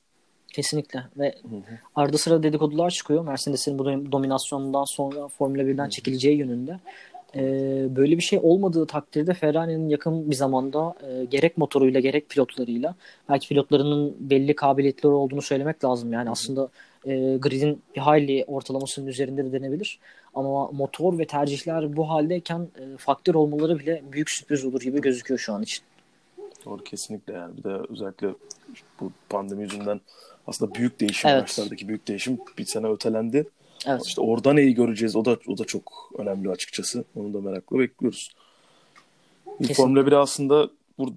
Kesinlikle 0.53 1.03
ve 1.17 1.35
Hı-hı. 1.49 1.79
arada 1.95 2.17
sıra 2.17 2.43
dedikodular 2.43 2.89
çıkıyor. 2.89 3.23
Mercedes'in 3.23 3.79
bu 3.79 4.11
dominasyonundan 4.11 4.83
sonra 4.83 5.27
Formula 5.27 5.61
1'den 5.61 5.83
Hı-hı. 5.83 5.89
çekileceği 5.89 6.37
yönünde. 6.37 6.79
Ee, 7.35 7.87
böyle 7.95 8.17
bir 8.17 8.21
şey 8.21 8.39
olmadığı 8.43 8.85
takdirde 8.85 9.33
Ferrari'nin 9.33 9.89
yakın 9.89 10.31
bir 10.31 10.35
zamanda 10.35 10.95
e, 11.09 11.25
gerek 11.25 11.57
motoruyla 11.57 11.99
gerek 11.99 12.29
pilotlarıyla 12.29 12.95
belki 13.29 13.47
pilotlarının 13.47 14.15
belli 14.19 14.55
kabiliyetleri 14.55 15.13
olduğunu 15.13 15.41
söylemek 15.41 15.85
lazım. 15.85 16.13
Yani 16.13 16.23
Hı-hı. 16.23 16.31
aslında 16.31 16.69
e, 17.07 17.37
gridin 17.37 17.81
bir 17.95 18.01
hayli 18.01 18.45
ortalamasının 18.47 19.07
üzerinde 19.07 19.45
de 19.45 19.51
denebilir. 19.51 19.99
Ama 20.35 20.71
motor 20.71 21.19
ve 21.19 21.27
tercihler 21.27 21.97
bu 21.97 22.09
haldeyken 22.09 22.59
e, 22.59 22.97
faktör 22.97 23.35
olmaları 23.35 23.79
bile 23.79 24.03
büyük 24.11 24.31
sürpriz 24.31 24.65
olur 24.65 24.81
gibi 24.81 25.01
gözüküyor 25.01 25.39
şu 25.39 25.53
an 25.53 25.63
için. 25.63 25.83
Doğru 26.65 26.83
kesinlikle 26.83 27.33
yani. 27.33 27.57
Bir 27.57 27.63
de 27.63 27.69
özellikle 27.89 28.27
bu 28.99 29.11
pandemi 29.29 29.63
yüzünden 29.63 30.01
aslında 30.47 30.75
büyük 30.75 30.99
değişim 30.99 31.29
evet. 31.29 31.43
başlardaki 31.43 31.87
büyük 31.87 32.07
değişim 32.07 32.39
bir 32.57 32.65
sene 32.65 32.87
ötelendi. 32.87 33.47
Evet. 33.85 34.01
İşte 34.05 34.21
orada 34.21 34.53
neyi 34.53 34.73
göreceğiz 34.73 35.15
o 35.15 35.25
da 35.25 35.37
o 35.47 35.57
da 35.57 35.65
çok 35.65 36.11
önemli 36.17 36.49
açıkçası. 36.49 37.03
Onu 37.15 37.33
da 37.33 37.41
merakla 37.41 37.79
bekliyoruz. 37.79 38.35
Kesinlikle. 39.45 39.73
Formula 39.73 40.05
1 40.05 40.11
aslında 40.11 40.69
bu 40.97 41.13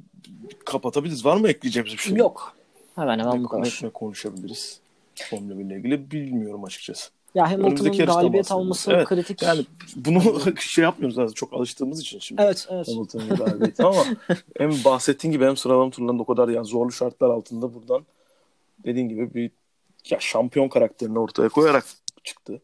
kapatabiliriz. 0.64 1.25
Var 1.25 1.37
mı 1.37 1.49
ekleyeceğimiz 1.49 1.92
bir 1.92 1.99
şey? 1.99 2.16
Yok. 2.16 2.56
Hemen 2.94 3.18
hemen 3.18 3.44
bu 3.44 3.49
kadar. 3.49 3.82
Konuşabiliriz? 3.94 4.80
Formula 5.25 5.59
1 5.59 5.65
ile 5.65 5.77
ilgili 5.77 6.11
bilmiyorum 6.11 6.65
açıkçası. 6.65 7.11
Ya 7.35 7.50
Hamilton'ın 7.50 8.07
galibiyet 8.07 8.53
alması 8.53 8.93
evet, 8.93 9.07
kritik. 9.07 9.43
Yani 9.43 9.67
bunu 9.97 10.41
şey 10.61 10.85
yapmıyoruz 10.85 11.15
zaten 11.15 11.33
çok 11.33 11.53
alıştığımız 11.53 12.00
için 12.00 12.19
şimdi. 12.19 12.43
Evet, 12.43 12.67
evet. 12.71 12.89
Hamilton'ın 12.89 13.29
galibiyeti 13.29 13.83
ama 13.83 14.05
hem 14.59 14.71
bahsettiğin 14.85 15.33
gibi 15.33 15.45
hem 15.45 15.57
sıralama 15.57 15.91
turlarında 15.91 16.23
o 16.23 16.27
kadar 16.27 16.49
yani 16.49 16.67
zorlu 16.67 16.93
şartlar 16.93 17.31
altında 17.31 17.75
buradan 17.75 18.07
dediğin 18.85 19.09
gibi 19.09 19.35
bir 19.35 19.50
ya 20.11 20.21
şampiyon 20.21 20.69
karakterini 20.69 21.19
ortaya 21.19 21.49
koyarak 21.49 21.85
çıktı. 22.25 22.61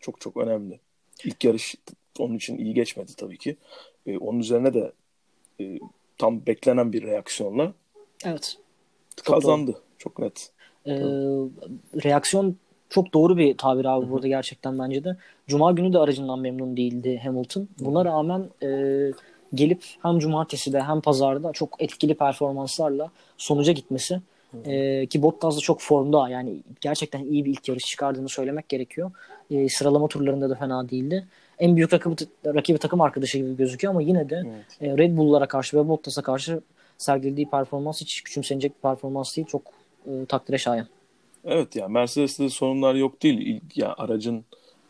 Çok 0.00 0.20
çok 0.20 0.36
önemli. 0.36 0.80
İlk 1.24 1.44
yarış 1.44 1.74
onun 2.18 2.34
için 2.34 2.58
iyi 2.58 2.74
geçmedi 2.74 3.12
tabii 3.16 3.38
ki. 3.38 3.56
Ee, 4.06 4.18
onun 4.18 4.38
üzerine 4.38 4.74
de 4.74 4.92
e, 5.60 5.78
tam 6.18 6.46
beklenen 6.46 6.92
bir 6.92 7.02
reaksiyonla 7.02 7.72
evet. 8.24 8.58
kazandı. 9.24 9.72
Çok, 9.72 9.82
çok 9.98 10.18
net. 10.18 10.50
Ee, 10.86 10.92
reaksiyon 12.04 12.56
çok 12.88 13.14
doğru 13.14 13.36
bir 13.36 13.56
tabir 13.56 13.84
abi 13.84 14.10
burada 14.10 14.28
gerçekten 14.28 14.78
bence 14.78 15.04
de. 15.04 15.16
Cuma 15.46 15.72
günü 15.72 15.92
de 15.92 15.98
aracından 15.98 16.38
memnun 16.38 16.76
değildi 16.76 17.20
Hamilton. 17.24 17.68
Buna 17.80 18.04
rağmen 18.04 18.48
e, 18.62 18.68
gelip 19.54 19.84
hem 20.02 20.18
cumartesi 20.18 20.72
de 20.72 20.82
hem 20.82 21.00
pazarda 21.00 21.52
çok 21.52 21.76
etkili 21.78 22.14
performanslarla 22.14 23.10
sonuca 23.36 23.72
gitmesi 23.72 24.20
e, 24.64 25.06
ki 25.06 25.22
Bottas 25.22 25.56
da 25.56 25.60
çok 25.60 25.80
formda 25.80 26.28
yani 26.28 26.60
gerçekten 26.80 27.24
iyi 27.24 27.44
bir 27.44 27.50
ilk 27.50 27.68
yarış 27.68 27.84
çıkardığını 27.84 28.28
söylemek 28.28 28.68
gerekiyor. 28.68 29.10
E, 29.50 29.68
sıralama 29.68 30.08
turlarında 30.08 30.50
da 30.50 30.54
fena 30.54 30.90
değildi. 30.90 31.26
En 31.58 31.76
büyük 31.76 31.92
rakibi, 31.92 32.14
rakibi 32.46 32.78
takım 32.78 33.00
arkadaşı 33.00 33.38
gibi 33.38 33.56
gözüküyor 33.56 33.90
ama 33.90 34.02
yine 34.02 34.30
de 34.30 34.42
evet. 34.80 34.98
e, 34.98 34.98
Red 34.98 35.16
Bull'lara 35.16 35.48
karşı 35.48 35.76
ve 35.76 35.88
Bottas'a 35.88 36.22
karşı 36.22 36.60
sergilediği 36.98 37.50
performans 37.50 38.00
hiç 38.00 38.22
küçümsenecek 38.22 38.76
bir 38.76 38.80
performans 38.80 39.36
değil. 39.36 39.46
Çok 39.46 39.62
e, 40.06 40.26
takdire 40.26 40.58
şayan. 40.58 40.86
Evet 41.44 41.76
yani 41.76 41.92
Mercedes'te 41.92 42.48
sorunlar 42.48 42.94
yok 42.94 43.22
değil. 43.22 43.38
İlk, 43.38 43.78
ya 43.78 43.94
aracın 43.98 44.44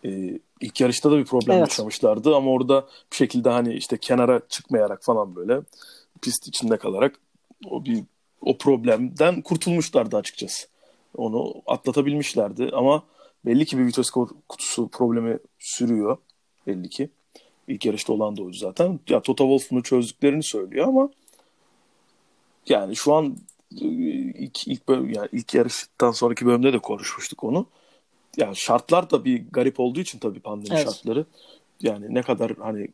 e, 0.04 0.38
ilk 0.60 0.80
yarışta 0.80 1.10
da 1.10 1.18
bir 1.18 1.24
problem 1.24 1.58
evet. 1.58 1.68
yaşamışlardı 1.68 2.36
ama 2.36 2.50
orada 2.50 2.86
bir 3.10 3.16
şekilde 3.16 3.50
hani 3.50 3.74
işte 3.74 3.96
kenara 3.96 4.40
çıkmayarak 4.48 5.04
falan 5.04 5.36
böyle 5.36 5.60
pist 6.22 6.48
içinde 6.48 6.76
kalarak 6.76 7.20
o 7.70 7.84
bir 7.84 8.04
o 8.40 8.58
problemden 8.58 9.42
kurtulmuşlardı 9.42 10.16
açıkçası. 10.16 10.68
Onu 11.16 11.54
atlatabilmişlerdi 11.66 12.70
ama 12.72 13.02
belli 13.46 13.66
ki 13.66 13.78
bir 13.78 13.86
vites 13.86 14.10
kutusu 14.48 14.88
problemi 14.88 15.38
sürüyor 15.58 16.16
belli 16.66 16.88
ki. 16.88 17.10
İlk 17.68 17.86
yarışta 17.86 18.12
olan 18.12 18.36
da 18.36 18.42
oydu 18.42 18.56
zaten. 18.56 19.00
Ya 19.08 19.22
Toto 19.22 19.44
Wolff 19.44 19.70
bunu 19.70 19.82
çözdüklerini 19.82 20.42
söylüyor 20.42 20.88
ama 20.88 21.10
yani 22.68 22.96
şu 22.96 23.14
an 23.14 23.36
ilk 23.80 24.68
ilk 24.68 24.88
bölüm, 24.88 25.10
yani 25.10 25.28
ilk 25.32 25.54
yarıştan 25.54 26.10
sonraki 26.10 26.46
bölümde 26.46 26.72
de 26.72 26.78
konuşmuştuk 26.78 27.44
onu. 27.44 27.66
Yani 28.36 28.56
şartlar 28.56 29.10
da 29.10 29.24
bir 29.24 29.44
garip 29.50 29.80
olduğu 29.80 30.00
için 30.00 30.18
tabii 30.18 30.40
pandemi 30.40 30.74
evet. 30.74 30.84
şartları. 30.84 31.26
Yani 31.80 32.14
ne 32.14 32.22
kadar 32.22 32.52
hani 32.56 32.88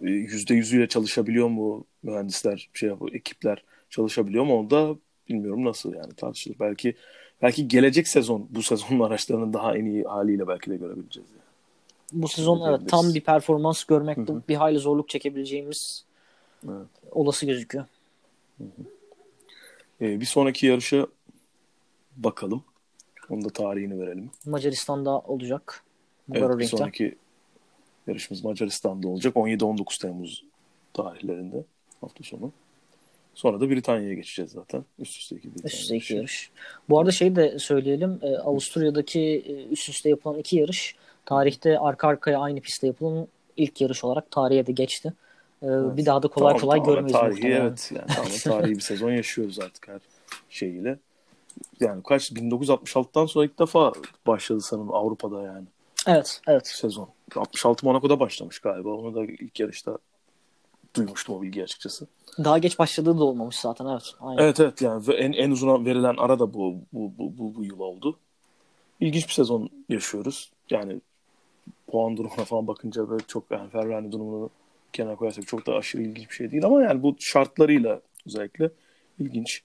e, 0.00 0.10
yüzde 0.10 0.54
yüzüyle 0.54 0.88
çalışabiliyor 0.88 1.48
mu 1.48 1.84
mühendisler, 2.02 2.68
şey 2.74 2.90
ekipler 3.12 3.64
çalışabiliyor 3.90 4.44
mu 4.44 4.58
onu 4.58 4.70
da 4.70 4.96
bilmiyorum 5.28 5.64
nasıl 5.64 5.94
yani 5.94 6.14
tartışılır. 6.14 6.56
Belki 6.60 6.94
belki 7.42 7.68
gelecek 7.68 8.08
sezon 8.08 8.46
bu 8.50 8.62
sezonun 8.62 9.00
araçlarının 9.06 9.52
daha 9.52 9.76
en 9.76 9.84
iyi 9.84 10.04
haliyle 10.04 10.48
belki 10.48 10.70
de 10.70 10.76
görebileceğiz. 10.76 11.28
Yani. 11.30 11.42
Bu 12.22 12.28
sezon 12.28 12.70
evet 12.70 12.88
tam 12.88 13.14
bir 13.14 13.20
performans 13.20 13.84
görmekte 13.84 14.32
bir 14.48 14.54
hayli 14.54 14.78
zorluk 14.78 15.08
çekebileceğimiz 15.08 16.04
evet. 16.64 16.86
olası 17.10 17.46
gözüküyor. 17.46 17.84
Hı-hı. 18.58 18.68
Ee, 20.02 20.20
bir 20.20 20.26
sonraki 20.26 20.66
yarışa 20.66 21.06
bakalım. 22.16 22.64
Onun 23.30 23.44
da 23.44 23.48
tarihini 23.48 24.00
verelim. 24.00 24.30
Macaristan'da 24.46 25.18
olacak. 25.18 25.84
Evet, 26.32 26.58
bir 26.58 26.64
sonraki 26.64 27.18
yarışımız 28.06 28.44
Macaristan'da 28.44 29.08
olacak. 29.08 29.34
17-19 29.36 30.00
Temmuz 30.00 30.44
tarihlerinde 30.94 31.64
hafta 32.00 32.24
sonu. 32.24 32.52
Sonra 33.34 33.60
da 33.60 33.70
Britanya'ya 33.70 34.14
geçeceğiz 34.14 34.50
zaten. 34.50 34.84
Üst 34.98 35.16
üste 35.16 35.36
iki 35.36 35.48
Üst 35.64 35.80
üste 35.80 35.96
iki 35.96 36.14
yarış. 36.14 36.50
Bu 36.88 36.98
arada 36.98 37.10
şeyi 37.10 37.36
de 37.36 37.58
söyleyelim. 37.58 38.18
E, 38.22 38.36
Avusturya'daki 38.36 39.20
e, 39.20 39.72
üst 39.72 39.88
üste 39.88 40.08
yapılan 40.08 40.38
iki 40.38 40.56
yarış 40.56 40.96
tarihte 41.26 41.78
arka 41.78 42.08
arkaya 42.08 42.38
aynı 42.38 42.60
pistte 42.60 42.86
yapılan 42.86 43.28
ilk 43.56 43.80
yarış 43.80 44.04
olarak 44.04 44.30
tarihe 44.30 44.66
de 44.66 44.72
geçti. 44.72 45.12
E, 45.62 45.66
evet. 45.66 45.96
Bir 45.96 46.06
daha 46.06 46.22
da 46.22 46.28
kolay 46.28 46.52
tamam, 46.52 46.60
kolay 46.60 46.78
tamam, 46.78 46.94
görmeyiz. 46.94 47.12
Tarihi 47.12 47.34
muhtemelen. 47.34 47.60
evet. 47.60 47.92
Yani 47.94 48.06
tamamen 48.06 48.38
tarihi 48.44 48.74
bir 48.74 48.80
sezon 48.80 49.10
yaşıyoruz 49.10 49.58
artık 49.58 49.88
her 49.88 50.00
şeyiyle. 50.50 50.98
Yani 51.80 52.02
kaç 52.02 52.32
1966'dan 52.32 53.26
sonra 53.26 53.44
ilk 53.44 53.58
defa 53.58 53.92
başladı 54.26 54.60
sanırım 54.60 54.94
Avrupa'da 54.94 55.42
yani 55.42 55.66
Evet, 56.06 56.40
evet. 56.48 56.66
sezon. 56.66 57.08
66 57.36 57.86
Monaco'da 57.86 58.20
başlamış 58.20 58.58
galiba. 58.58 58.88
Onu 58.88 59.14
da 59.14 59.24
ilk 59.24 59.60
yarışta 59.60 59.98
duymuştum 60.96 61.34
o 61.34 61.42
bilgi 61.42 61.62
açıkçası. 61.62 62.06
Daha 62.44 62.58
geç 62.58 62.78
başladığı 62.78 63.18
da 63.18 63.24
olmamış 63.24 63.56
zaten 63.56 63.86
evet. 63.86 64.14
Aynen. 64.20 64.42
Evet 64.42 64.60
evet 64.60 64.82
yani 64.82 65.12
en 65.12 65.32
en 65.32 65.50
uzun 65.50 65.84
verilen 65.86 66.14
ara 66.18 66.38
da 66.38 66.54
bu 66.54 66.74
bu 66.92 67.12
bu 67.18 67.38
bu, 67.38 67.54
bu 67.54 67.64
yıl 67.64 67.80
oldu. 67.80 68.18
İlginç 69.00 69.28
bir 69.28 69.32
sezon 69.32 69.70
yaşıyoruz. 69.88 70.52
Yani 70.70 71.00
puan 71.86 72.16
durumuna 72.16 72.44
falan 72.44 72.66
bakınca 72.66 73.10
böyle 73.10 73.24
çok 73.28 73.44
yani 73.50 73.70
Ferrari 73.70 74.12
durumunu 74.12 74.50
kenara 74.92 75.16
koyarsak 75.16 75.46
çok 75.46 75.66
da 75.66 75.74
aşırı 75.74 76.02
ilginç 76.02 76.30
bir 76.30 76.34
şey 76.34 76.50
değil 76.50 76.64
ama 76.64 76.82
yani 76.82 77.02
bu 77.02 77.16
şartlarıyla 77.18 78.00
özellikle 78.26 78.70
ilginç. 79.18 79.62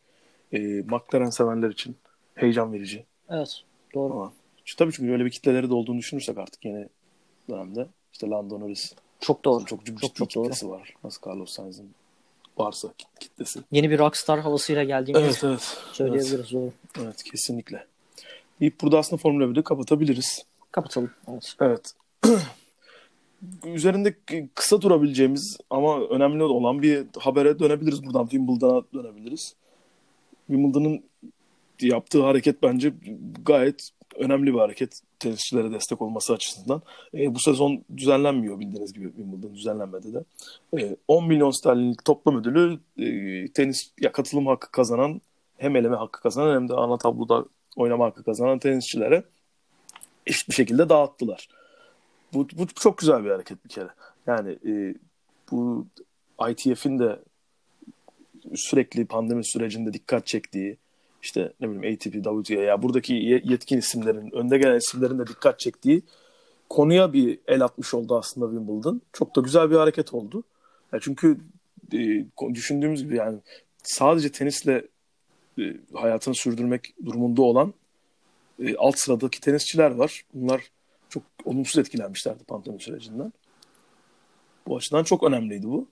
Ee, 0.53 0.57
McLaren 0.59 1.29
sevenler 1.29 1.69
için 1.69 1.95
heyecan 2.35 2.73
verici. 2.73 3.05
Evet, 3.29 3.61
doğru. 3.93 4.13
Ama 4.13 4.33
işte 4.65 4.83
tabii 4.83 4.93
çünkü 4.93 5.11
öyle 5.11 5.25
bir 5.25 5.29
kitleleri 5.31 5.69
de 5.69 5.73
olduğunu 5.73 5.97
düşünürsek 5.97 6.37
artık 6.37 6.65
yeni 6.65 6.87
dönemde 7.49 7.87
işte 8.13 8.27
Lando 8.29 8.59
Norris 8.59 8.93
Çok 9.19 9.45
doğru. 9.45 9.65
çok 9.65 9.85
Çok, 9.85 10.01
çok 10.15 10.19
doğru. 10.35 10.43
kitlesi 10.43 10.69
var. 10.69 10.93
Nasıl 11.03 11.29
Carlos 11.29 11.51
Sainz'in 11.51 11.91
varsa 12.57 12.87
kit- 12.97 13.19
kitlesi. 13.19 13.59
Yeni 13.71 13.89
bir 13.89 13.99
rockstar 13.99 14.39
havasıyla 14.39 14.83
geldiğini 14.83 15.17
Evet 15.17 15.41
evet. 15.43 15.77
söyleyebiliriz. 15.93 16.51
Doğru. 16.53 16.71
Evet 17.01 17.23
kesinlikle. 17.23 17.85
Deyip 18.59 18.81
burada 18.81 18.99
aslında 18.99 19.21
Formula 19.21 19.43
1'de 19.45 19.61
kapatabiliriz. 19.63 20.45
Kapatalım. 20.71 21.11
Evet. 21.27 21.55
Evet. 21.61 21.93
Üzerinde 23.65 24.15
kısa 24.55 24.81
durabileceğimiz 24.81 25.57
ama 25.69 26.01
önemli 26.01 26.43
olan 26.43 26.81
bir 26.81 27.05
habere 27.19 27.59
dönebiliriz 27.59 28.05
buradan. 28.05 28.27
Wimbledon'a 28.27 28.83
dönebiliriz. 28.93 29.55
Wimbledon'ın 30.47 31.03
yaptığı 31.81 32.23
hareket 32.23 32.63
bence 32.63 32.93
gayet 33.45 33.89
önemli 34.15 34.53
bir 34.53 34.59
hareket 34.59 35.01
tenisçilere 35.19 35.71
destek 35.71 36.01
olması 36.01 36.33
açısından. 36.33 36.81
E, 37.13 37.35
bu 37.35 37.39
sezon 37.39 37.83
düzenlenmiyor 37.97 38.59
bildiğiniz 38.59 38.93
gibi 38.93 39.05
Wimbledon 39.05 39.55
düzenlenmedi 39.55 40.13
de. 40.13 40.23
E, 40.79 40.95
10 41.07 41.27
milyon 41.27 41.51
sterlinlik 41.51 42.05
toplam 42.05 42.37
ödülü 42.37 42.79
e, 42.97 43.47
tenis 43.51 43.91
ya 44.01 44.11
katılım 44.11 44.47
hakkı 44.47 44.71
kazanan 44.71 45.21
hem 45.57 45.75
eleme 45.75 45.95
hakkı 45.95 46.21
kazanan 46.21 46.55
hem 46.55 46.69
de 46.69 46.73
ana 46.73 46.97
tabloda 46.97 47.45
oynama 47.75 48.05
hakkı 48.05 48.23
kazanan 48.23 48.59
tenisçilere 48.59 49.23
eşit 50.27 50.49
bir 50.49 50.53
şekilde 50.53 50.89
dağıttılar. 50.89 51.47
Bu, 52.33 52.47
bu 52.57 52.67
çok 52.67 52.97
güzel 52.97 53.23
bir 53.23 53.29
hareket 53.29 53.65
bir 53.65 53.69
kere. 53.69 53.89
Yani 54.27 54.57
e, 54.65 54.95
bu 55.51 55.87
ITF'in 56.49 56.99
de 56.99 57.19
sürekli 58.55 59.05
pandemi 59.05 59.45
sürecinde 59.45 59.93
dikkat 59.93 60.27
çektiği 60.27 60.77
işte 61.23 61.53
ne 61.59 61.69
bileyim 61.69 61.95
ATP, 61.95 62.13
WTA 62.23 62.61
ya 62.61 62.81
buradaki 62.83 63.13
ye- 63.13 63.41
yetkin 63.43 63.77
isimlerin, 63.77 64.31
önde 64.31 64.57
gelen 64.57 64.77
isimlerin 64.77 65.19
de 65.19 65.27
dikkat 65.27 65.59
çektiği 65.59 66.01
konuya 66.69 67.13
bir 67.13 67.39
el 67.47 67.63
atmış 67.63 67.93
oldu 67.93 68.17
aslında 68.17 68.47
Wimbledon. 68.47 69.01
Çok 69.13 69.35
da 69.35 69.41
güzel 69.41 69.71
bir 69.71 69.75
hareket 69.75 70.13
oldu. 70.13 70.43
Ya 70.93 70.99
çünkü 71.01 71.37
e, 71.93 72.25
düşündüğümüz 72.53 73.03
gibi 73.03 73.15
yani 73.15 73.39
sadece 73.83 74.31
tenisle 74.31 74.87
e, 75.59 75.63
hayatını 75.93 76.35
sürdürmek 76.35 76.93
durumunda 77.05 77.41
olan 77.41 77.73
e, 78.59 78.75
alt 78.75 78.99
sıradaki 78.99 79.41
tenisçiler 79.41 79.91
var. 79.91 80.25
Bunlar 80.33 80.61
çok 81.09 81.23
olumsuz 81.45 81.77
etkilenmişlerdi 81.77 82.43
pandemi 82.43 82.81
sürecinden. 82.81 83.33
Bu 84.67 84.77
açıdan 84.77 85.03
çok 85.03 85.23
önemliydi 85.23 85.67
bu. 85.67 85.87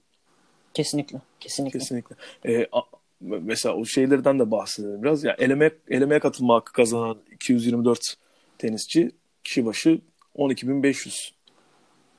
Kesinlikle. 0.74 1.22
Kesinlikle. 1.40 1.80
Kesinlikle. 1.80 2.16
Ee, 2.46 2.68
a- 2.72 2.82
mesela 3.22 3.76
o 3.76 3.86
şeylerden 3.86 4.40
de 4.40 4.52
bahsedelim 4.52 5.04
biraz. 5.04 5.24
Ya 5.24 5.36
eleme 5.40 5.72
elemeye 5.90 6.20
katılma 6.20 6.56
hakkı 6.56 6.74
kazanan 6.74 7.18
224 7.32 8.16
tenisçi 8.58 9.12
kişi 9.44 9.66
başı 9.66 10.02
12.500 10.36 11.32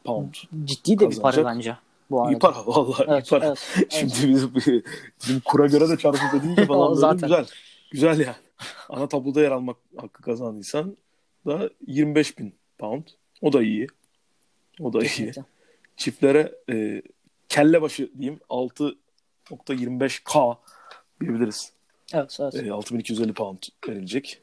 pound. 0.05 0.35
Ciddi 0.65 0.99
de 0.99 1.11
bir 1.11 1.21
para 1.21 1.31
Kazanacak. 1.37 1.47
bence. 1.57 1.77
Bu 2.11 2.23
arada. 2.23 2.33
İyi 2.37 2.39
para 2.39 2.67
vallahi 2.67 3.05
Evet, 3.09 3.27
iyi 3.27 3.31
para. 3.31 3.47
evet, 3.47 3.59
evet. 3.77 3.93
Şimdi 3.93 4.13
biz 4.35 4.55
bizim 5.23 5.41
kura 5.45 5.67
göre 5.67 5.89
de 5.89 5.97
çarpıp 5.99 6.43
deyince 6.43 6.65
falan 6.67 6.95
Zaten. 6.95 7.29
güzel. 7.29 7.47
Güzel 7.91 8.21
yani. 8.21 8.37
Ana 8.89 9.09
tabloda 9.09 9.41
yer 9.43 9.51
almak 9.51 9.77
hakkı 9.97 10.23
kazandıysan 10.23 10.97
da 11.47 11.71
25 11.87 12.39
bin 12.39 12.55
pound. 12.79 13.03
O 13.43 13.53
da 13.53 13.63
iyi. 13.63 13.87
O 14.81 14.93
da 14.93 14.99
iyi. 14.99 15.03
Kesinlikle. 15.03 15.45
Çiftlere 15.97 16.55
e, 16.71 17.03
kelle 17.49 17.83
başı 17.83 18.11
diyeyim 18.19 18.41
6.25k 18.49 20.57
diyebiliriz. 21.21 21.73
Evet, 22.13 22.39
evet. 22.41 22.55
E, 22.55 22.73
6250 22.73 23.33
pound 23.33 23.59
verilecek. 23.89 24.43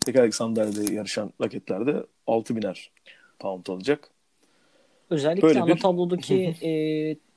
Tekerlek 0.00 0.34
sandalyede 0.34 0.94
yarışan 0.94 1.32
raketlerde 1.42 2.06
6000'er 2.26 2.88
pound 3.38 3.66
alacak. 3.66 4.10
Özellikle 5.10 5.42
Böyle 5.48 5.60
ana 5.60 5.74
bir- 5.74 5.80
tablodaki 5.80 6.54
e, 6.62 6.70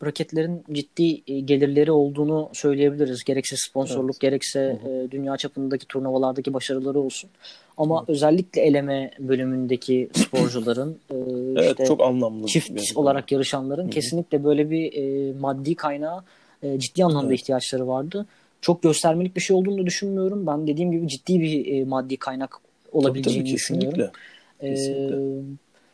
raketlerin 0.06 0.64
ciddi 0.72 1.22
e, 1.28 1.40
gelirleri 1.40 1.92
olduğunu 1.92 2.50
söyleyebiliriz. 2.54 3.24
Gerekse 3.24 3.56
sponsorluk, 3.70 4.10
Evet. 4.10 4.20
gerekse 4.22 4.60
e, 4.88 5.12
dünya 5.12 5.38
çapındaki 5.38 5.86
turnuvalardaki 5.88 6.54
başarıları 6.54 7.00
olsun. 7.00 7.30
Ama 7.78 8.06
özellikle 8.08 8.62
eleme 8.62 9.12
bölümündeki 9.20 10.10
sporcuların 10.14 10.98
e, 11.12 11.16
Evet 11.56 11.70
işte 11.72 11.86
çok 11.86 12.02
anlamlı. 12.02 12.48
çift 12.48 12.70
gerçekten. 12.70 13.02
olarak 13.02 13.32
yarışanların 13.32 13.90
kesinlikle 13.90 14.44
böyle 14.44 14.70
bir 14.70 14.94
e, 14.94 15.34
maddi 15.40 15.76
kaynağa 15.76 16.24
e, 16.64 16.80
ciddi 16.80 17.06
anlamda 17.06 17.28
Evet. 17.28 17.40
ihtiyaçları 17.40 17.88
vardı. 17.88 18.26
Çok 18.62 18.84
göstermelik 18.84 19.36
bir 19.36 19.42
şey 19.42 19.56
olduğunu 19.56 19.86
düşünmüyorum. 19.86 20.48
Ben 20.48 20.68
dediğim 20.68 20.92
gibi 20.92 21.08
ciddi 21.08 21.40
bir 21.42 21.74
e, 21.82 21.86
maddi 21.86 22.18
kaynak 22.18 22.52
Tabii, 22.52 22.98
olabileceğini 22.98 23.44
tabii, 23.44 23.54
düşünüyorum. 23.56 23.92
kesinlikle. 23.92 24.68
Ee, 24.68 24.70
Kesinlikle. 24.70 25.16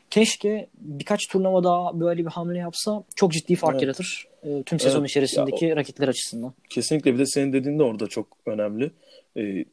Keşke 0.10 0.69
birkaç 0.78 1.28
turnuva 1.28 1.63
daha 1.63 2.00
böyle 2.00 2.22
bir 2.26 2.30
hamle 2.30 2.58
yapsa 2.58 3.04
çok 3.15 3.32
ciddi 3.32 3.56
fark 3.56 3.74
Evet. 3.74 3.84
yaratır. 3.84 4.28
Ee, 4.43 4.63
tüm 4.63 4.80
sezon 4.80 5.00
Evet. 5.00 5.10
içerisindeki 5.10 5.76
raketler 5.76 6.08
açısından. 6.08 6.54
Kesinlikle 6.69 7.13
bir 7.13 7.19
de 7.19 7.26
senin 7.26 7.54
dediğin 7.54 7.80
de 7.80 7.84
orada 7.84 8.08
çok 8.08 8.28
önemli. 8.45 8.91
Ee, 9.38 9.65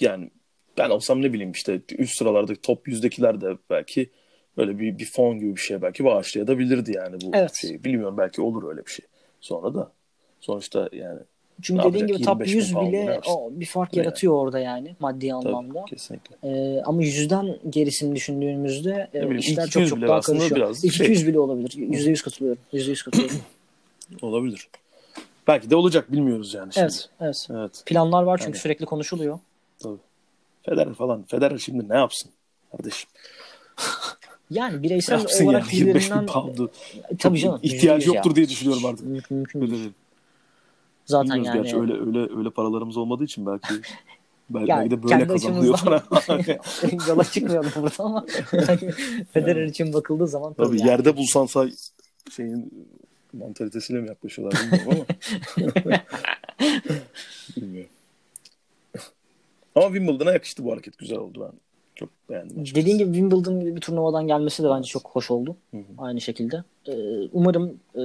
yani 0.00 0.30
ben 0.78 0.90
olsam 0.90 1.22
ne 1.22 1.32
bileyim 1.32 1.52
işte 1.52 1.80
üst 1.98 2.18
sıralardaki 2.18 2.60
top 2.60 2.88
yüzdekiler 2.88 3.40
de 3.40 3.56
belki 3.70 4.10
böyle 4.56 4.78
bir, 4.78 4.98
bir 4.98 5.10
fon 5.12 5.38
gibi 5.38 5.56
bir 5.56 5.60
şey 5.60 5.82
belki 5.82 6.04
bağışlayabilirdi 6.04 6.92
yani 6.96 7.16
bu 7.20 7.30
Evet. 7.34 7.54
şeyi. 7.54 7.84
Bilmiyorum 7.84 8.18
belki 8.18 8.42
olur 8.42 8.70
öyle 8.70 8.86
bir 8.86 8.90
şey. 8.90 9.06
Sonra 9.40 9.74
da 9.74 9.92
sonuçta 10.40 10.88
yani 10.92 11.20
Çünkü 11.62 11.82
Ne 11.82 11.88
dediğin 11.88 12.06
gibi 12.06 12.22
top 12.22 12.46
25 12.46 12.52
bin 12.52 12.58
100 12.58 12.72
pound 12.72 12.86
ne 12.86 12.92
bile 12.92 13.20
o, 13.26 13.50
bir 13.52 13.66
fark 13.66 13.96
yani? 13.96 14.06
yaratıyor 14.06 14.34
orada 14.34 14.58
yani 14.58 14.96
maddi 15.00 15.28
tabii, 15.28 15.34
anlamda. 15.34 15.84
kesinlikle. 15.84 16.36
Ee, 16.44 16.82
ama 16.84 17.02
yüzden 17.02 17.56
gerisini 17.70 18.16
düşündüğümüzde 18.16 19.10
e, 19.14 19.20
bileyim, 19.20 19.38
işler 19.38 19.66
çok 19.66 19.82
200 19.82 19.90
çok 19.90 20.00
daha 20.00 20.20
karışıyor. 20.20 20.56
biraz 20.56 20.84
İlk 20.84 20.94
şey. 20.94 21.06
200 21.06 21.26
bile 21.26 21.38
olabilir. 21.38 21.70
%100 21.70 22.24
katılıyorum. 22.24 22.62
%100 22.72 23.04
katılıyorum. 23.04 23.40
Olabilir. 24.22 24.68
Belki 25.46 25.70
de 25.70 25.76
olacak 25.76 26.12
bilmiyoruz 26.12 26.54
yani 26.54 26.72
şimdi. 26.72 26.84
evet, 26.84 27.08
evet. 27.20 27.48
Evet. 27.50 27.82
Planlar 27.86 28.22
var 28.22 28.38
çünkü 28.38 28.50
Yani. 28.50 28.62
sürekli 28.62 28.86
konuşuluyor. 28.86 29.38
Tabii. 29.78 29.98
Federer 30.62 30.94
falan. 30.94 31.22
Federer 31.22 31.58
şimdi 31.58 31.88
ne 31.88 31.96
yapsın 31.96 32.30
kardeşim? 32.70 33.10
Yani 34.50 34.82
bireysel 34.82 35.20
olarak 35.44 35.72
yani 35.72 35.76
25 35.76 36.10
bin 36.10 36.26
pound'u. 36.26 36.70
tabii 37.18 37.38
canım. 37.38 37.60
İhtiyacı 37.62 38.10
%100 38.10 38.14
yoktur 38.14 38.30
ya. 38.30 38.36
diye 38.36 38.48
düşünüyorum 38.48 38.86
artık. 38.86 39.06
Mümkün, 39.06 39.36
mümkün. 39.36 39.60
Öyle. 39.60 39.74
Zaten 41.06 41.36
Bilmiyoruz 41.36 41.56
yani. 41.56 41.62
gerçi 41.62 41.76
öyle 41.76 41.92
öyle 42.06 42.38
öyle 42.38 42.50
paralarımız 42.50 42.96
olmadığı 42.96 43.24
için 43.24 43.46
belki 43.46 43.74
belki, 44.50 44.68
belki 44.68 44.90
de 44.90 45.02
böyle 45.02 45.26
kazanılıyor 45.26 45.76
falan. 45.76 46.02
yola 47.08 47.24
çıkmayalım 47.24 47.70
burada 47.76 48.04
ama 48.04 48.26
hani 48.52 48.92
Federer 49.32 49.66
için 49.66 49.92
bakıldığı 49.92 50.28
zaman 50.28 50.54
Tabii 50.54 50.78
yani. 50.80 50.88
yerde 50.88 51.16
bulsan 51.16 51.46
say 51.46 51.72
şeyin 52.36 52.88
mantalitesiyle 53.32 54.00
mi 54.00 54.08
yaklaşıyorlar 54.08 54.60
bilmiyorum 54.62 55.06
ama. 55.56 55.96
bilmiyorum. 57.56 57.90
Ama 59.74 59.86
Wimbledon'a 59.86 60.32
yakıştı 60.32 60.64
bu 60.64 60.72
hareket. 60.72 60.98
Güzel 60.98 61.18
oldu 61.18 61.40
ben. 61.40 61.58
Çok 61.94 62.08
beğendim. 62.30 62.60
açıkçası. 62.60 62.74
Dediğin 62.74 62.98
gibi 62.98 63.12
Wimbledon 63.12 63.60
gibi 63.60 63.76
bir 63.76 63.80
turnuvadan 63.80 64.26
gelmesi 64.26 64.62
de 64.62 64.68
bence 64.70 64.88
çok 64.88 65.08
hoş 65.08 65.30
oldu. 65.30 65.56
Hı 65.70 65.76
hı. 65.76 65.82
Aynı 65.98 66.20
şekilde. 66.20 66.64
Ee, 66.88 66.92
umarım 67.32 67.80
e, 67.94 68.02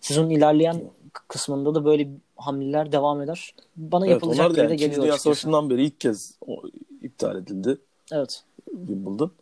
sezonun 0.00 0.30
ilerleyen 0.30 0.82
kısmında 1.28 1.74
da 1.74 1.84
böyle 1.84 2.08
hamleler 2.36 2.92
devam 2.92 3.22
eder. 3.22 3.54
Bana 3.76 4.06
Evet, 4.06 4.12
yapılacak 4.14 4.46
onlar 4.46 4.56
da 4.56 4.62
yani 4.62 4.76
geliyor 4.76 5.02
Dünya. 5.02 5.18
Savaşı'ndan 5.18 5.70
beri 5.70 5.84
ilk 5.84 6.00
kez 6.00 6.34
o 6.46 6.62
iptal 7.02 7.36
edildi 7.36 7.78
Evet. 8.12 8.44
Wimbledon. 8.70 9.32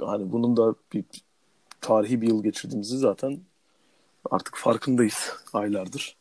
Hani 0.00 0.32
bunun 0.32 0.56
da 0.56 0.74
bir 0.92 1.04
tarihi 1.80 2.20
bir 2.22 2.28
yıl 2.28 2.42
geçirdiğimizi 2.42 2.98
zaten 2.98 3.40
artık 4.30 4.56
farkındayız 4.56 5.32
aylardır. 5.52 6.16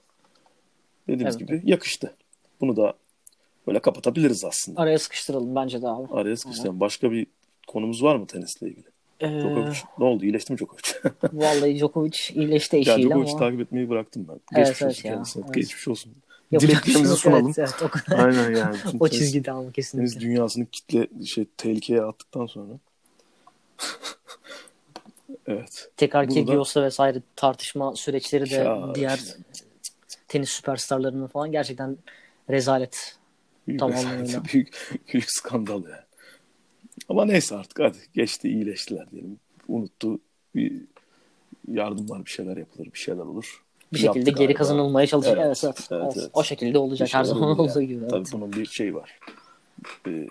Dediğimiz 1.08 1.36
Evet. 1.36 1.48
gibi 1.48 1.62
yakıştı. 1.72 2.16
Bunu 2.62 2.76
da 2.76 2.94
böyle 3.68 3.80
kapatabiliriz 3.80 4.46
aslında. 4.46 4.82
Araya 4.82 5.00
sıkıştıralım 5.00 5.56
bence 5.56 5.82
de 5.82 5.88
abi. 5.88 6.14
Araya 6.14 6.38
sıkıştıralım. 6.38 6.80
Başka 6.80 7.12
bir 7.12 7.28
konumuz 7.68 8.04
var 8.04 8.16
mı 8.16 8.28
tenisle 8.28 8.68
ilgili? 8.70 8.88
Ee, 9.22 9.42
Djokovic. 9.42 9.78
Ne 9.98 10.06
oldu? 10.06 10.24
İyileşti 10.24 10.54
mi 10.54 10.60
Djokovic? 10.60 10.94
vallahi 11.34 11.78
Djokovic 11.80 12.18
iyileşti 12.34 12.76
ya 12.76 12.82
eşiyle 12.82 13.10
Djokovic 13.10 13.30
ama 13.30 13.40
takip 13.40 13.62
etmeyi 13.62 13.90
bıraktım 13.90 14.26
ben. 14.28 14.34
Evet, 14.34 14.68
Geçmiş 14.68 14.82
evet 14.82 14.92
olsun 14.92 15.10
ya. 15.10 15.16
kendisine. 15.16 15.44
Evet. 15.46 15.56
Geçmiş 15.56 15.88
olsun. 15.88 16.14
şey 16.52 16.60
Dileklerimizi 16.60 17.10
yok. 17.10 17.20
sunalım. 17.20 17.54
Evet, 17.58 17.60
evet, 17.60 17.82
o, 17.84 17.88
kadar. 17.90 18.20
Aynen 18.26 18.56
yani. 18.56 18.78
Bütün 18.86 19.00
o 19.00 19.08
çizgide 19.08 19.52
ama 19.52 19.62
Deniz 19.64 19.74
kesinlikle. 19.74 20.20
dünyasını 20.20 20.66
kitle 20.66 21.26
şey 21.26 21.46
tehlikeye 21.58 22.02
attıktan 22.02 22.46
sonra. 22.46 22.74
evet. 25.48 25.92
Tekrar 25.98 26.28
Bunu 26.28 26.36
da- 26.36 26.46
Kyrgios'la 26.46 26.84
vesaire 26.84 27.22
tartışma 27.36 27.96
süreçleri 27.96 28.50
de 28.50 28.56
Ya 28.56 28.96
diğer 28.96 29.18
işte. 29.18 29.38
tenis 30.28 30.50
süperstarlarının 30.50 31.28
falan 31.28 31.52
gerçekten 31.52 31.98
rezalet. 32.50 33.18
Büyük, 33.68 33.80
Tamam, 33.80 33.96
rezalet, 33.98 34.54
büyük, 34.54 34.92
büyük 35.14 35.32
skandal 35.32 35.84
ya. 35.84 36.07
Ama 37.10 37.26
neyse 37.26 37.56
artık 37.56 37.80
hadi 37.80 37.98
geçti 38.14 38.50
iyileştiler 38.50 39.12
diyelim. 39.12 39.40
Unuttu. 39.68 40.20
Bir 40.56 40.74
yardımlar 41.68 42.26
bir 42.26 42.30
şeyler 42.30 42.58
yapılır 42.58 42.86
bir 42.94 42.98
şeyler 43.00 43.22
olur. 43.24 43.64
Bir 43.94 43.98
şekilde 43.98 44.18
Yaptı 44.20 44.32
geri 44.32 44.34
galiba. 44.48 44.58
kazanılmaya 44.58 45.08
çalışacak. 45.08 45.38
Evet, 45.42 45.64
Evet, 45.64 45.76
evet, 45.78 45.88
evet, 45.92 46.02
evet. 46.04 46.18
evet. 46.18 46.30
O 46.34 46.44
şekilde 46.44 46.78
olacak 46.78 47.08
Bir 47.08 47.14
her 47.14 47.24
zaman 47.24 47.44
olur 47.50 47.58
olduğu 47.70 47.82
yani. 47.82 47.88
gibi. 47.88 48.08
Tabii 48.08 48.18
Evet. 48.18 48.30
bunun 48.34 48.54
bir 48.54 48.66
şey 48.66 48.96
var. 48.96 49.20
Bir, 50.06 50.30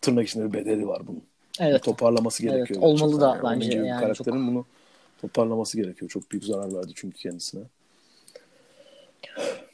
tırnak 0.00 0.28
içinde 0.28 0.48
bir 0.48 0.52
bedeli 0.58 0.88
var 0.88 1.02
bunun. 1.06 1.22
evet. 1.60 1.82
Toparlaması 1.82 2.42
gerekiyor. 2.42 2.80
olmalı 2.82 2.98
gerçekten 3.10 3.20
da 3.20 3.48
yani. 3.50 3.60
Bence 3.64 3.78
yani 3.78 4.00
karakterin 4.00 4.46
bunu 4.48 4.64
toparlaması 5.20 5.76
gerekiyor. 5.76 6.10
Çok 6.10 6.30
büyük 6.32 6.44
zarar 6.44 6.74
verdi 6.74 6.92
çünkü 6.94 7.18
kendisine. 7.18 7.62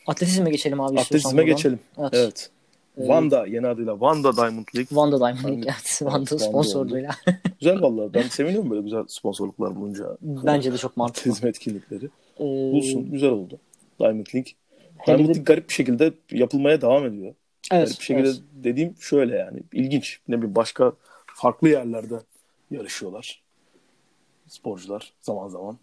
Atletizme 0.07 0.51
geçelim 0.51 0.81
abi 0.81 1.01
Atletizme 1.01 1.45
geçelim. 1.45 1.79
Evet. 1.99 2.11
Evet. 2.15 2.51
Vanda 2.99 3.47
yeni 3.47 3.67
adıyla 3.67 4.01
Vanda 4.01 4.37
Diamond 4.37 4.67
League. 4.77 4.97
Vanda 4.97 5.19
Diamond. 5.19 5.45
League. 5.45 5.55
Evet. 5.65 5.99
Evet, 6.01 6.03
Vanda 6.03 6.17
Vanda 6.19 6.39
sponsorluğuyla. 6.39 7.11
Güzel 7.61 7.83
vallahi. 7.83 8.15
Ben 8.15 8.23
seviniyorum 8.23 8.71
böyle 8.71 8.83
güzel 8.83 9.05
sponsorluklar 9.09 9.77
bulunca. 9.77 10.17
Bence 10.23 10.73
de 10.73 10.79
çok 10.79 10.97
mantıklı. 10.97 11.21
Atletizm 11.31 11.47
etkinlikleri. 11.47 12.05
Ee, 12.41 12.73
Bulsun. 12.73 13.11
Güzel 13.11 13.31
oldu. 13.31 13.59
Diamond 14.01 14.27
League. 14.35 14.53
Hele 14.99 15.07
Diamond 15.07 15.19
bir 15.19 15.25
de- 15.25 15.29
League 15.39 15.45
garip 15.45 15.69
bir 15.69 15.75
şekilde 15.75 16.13
yapılmaya 16.33 16.81
devam 16.81 17.07
ediyor. 17.07 17.35
evet, 17.73 17.87
garip 17.89 17.99
bir 18.01 18.05
şekilde 18.05 18.29
evet. 18.29 18.41
dediğim 18.53 18.95
şöyle 19.01 19.37
yani. 19.37 19.61
ilginç. 19.73 20.21
Ne 20.29 20.37
bileyim 20.37 20.55
başka 20.55 20.93
farklı 21.27 21.69
yerlerde 21.69 22.15
yarışıyorlar. 22.71 23.43
Sporcular 24.49 25.13
zaman 25.23 25.49
zaman. 25.49 25.79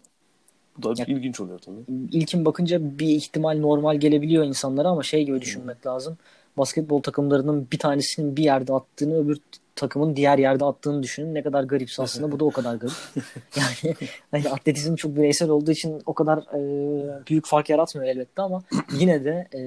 Bu 0.78 0.82
da 0.96 1.02
Ya- 1.02 1.06
ilginç 1.16 1.40
oluyor 1.40 1.58
tabii. 1.58 1.80
İlkin 2.12 2.44
bakınca 2.44 2.98
bir 2.98 3.06
ihtimal 3.08 3.58
normal 3.58 3.96
gelebiliyor 3.96 4.44
insanlara 4.44 4.88
ama 4.88 5.02
şey 5.02 5.24
gibi 5.24 5.40
düşünmek 5.40 5.86
lazım. 5.86 6.18
Basketbol 6.58 7.02
takımlarının 7.02 7.68
bir 7.72 7.78
tanesinin 7.78 8.36
bir 8.36 8.44
yerde 8.44 8.72
attığını 8.72 9.24
öbür 9.24 9.38
takımın 9.76 10.16
diğer 10.16 10.38
yerde 10.38 10.64
attığını 10.64 11.02
düşünün. 11.02 11.34
Ne 11.34 11.42
kadar 11.42 11.64
garipse 11.64 12.02
aslında. 12.02 12.32
Bu 12.32 12.40
da 12.40 12.44
o 12.44 12.50
kadar 12.50 12.74
garip. 12.74 12.94
Yani 13.56 13.94
hani 14.30 14.48
atletizm 14.48 14.94
çok 14.94 15.16
bireysel 15.16 15.48
olduğu 15.48 15.70
için 15.70 16.02
o 16.06 16.14
kadar 16.14 16.38
e, 16.38 17.26
büyük 17.26 17.46
fark 17.46 17.70
yaratmıyor 17.70 18.08
elbette 18.08 18.42
ama 18.42 18.62
yine 18.98 19.24
de 19.24 19.48
e, 19.54 19.60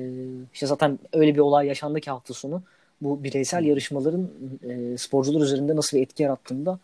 işte 0.54 0.68
zaten 0.68 1.00
öyle 1.14 1.36
bir 1.36 1.40
olay 1.40 1.68
yaşandı 1.68 2.02
ki 2.02 2.12
hafta 2.12 2.34
sonu. 2.34 2.62
Bu 3.02 3.24
bireysel 3.24 3.64
yarışmaların 3.64 4.30
e, 4.70 4.98
sporcular 4.98 5.42
üzerinde 5.42 5.76
nasıl 5.76 5.98
bir 5.98 6.02
etki 6.02 6.24
yarattığını 6.24 6.66
da 6.66 6.80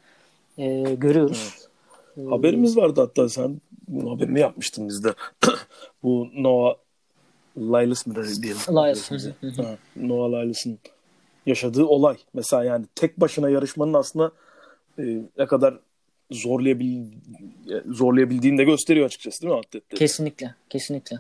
e, 0.58 0.96
görüyoruz. 0.96 1.58
E, 2.18 2.26
Haberimiz 2.26 2.78
vardı 2.78 3.02
hatta 3.02 3.30
sen 3.30 3.62
bunun 3.88 4.10
haberini 4.16 4.40
yapmıştın 4.40 4.88
bizde. 4.88 5.14
Bu 6.04 6.28
Noah 6.36 6.76
Lyles 7.58 8.06
de 8.06 8.44
diyelim. 8.44 8.62
Lyles, 8.70 9.12
hı 9.12 9.48
hı. 9.48 9.78
Noah 9.96 10.30
Lyles'ın 10.30 10.80
yaşadığı 11.46 11.86
olay. 11.86 12.18
Mesela 12.34 12.64
yani 12.64 12.86
tek 12.96 13.20
başına 13.20 13.50
yarışmanın 13.50 13.94
aslında 13.94 14.32
e, 15.00 15.04
ne 15.38 15.46
kadar 15.46 15.80
zorlayabil 16.32 17.06
zorlayabildiğini 17.86 18.58
de 18.58 18.64
gösteriyor 18.64 19.06
açıkçası 19.06 19.42
değil 19.42 19.54
mi 19.54 19.60
atletleri? 19.60 20.00
Kesinlikle, 20.00 20.56
kesinlikle. 20.70 21.20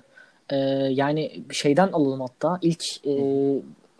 Ee, 0.49 0.55
yani 0.91 1.43
şeyden 1.51 1.87
alalım 1.87 2.21
hatta. 2.21 2.59
İlk 2.61 2.83
e, 3.07 3.13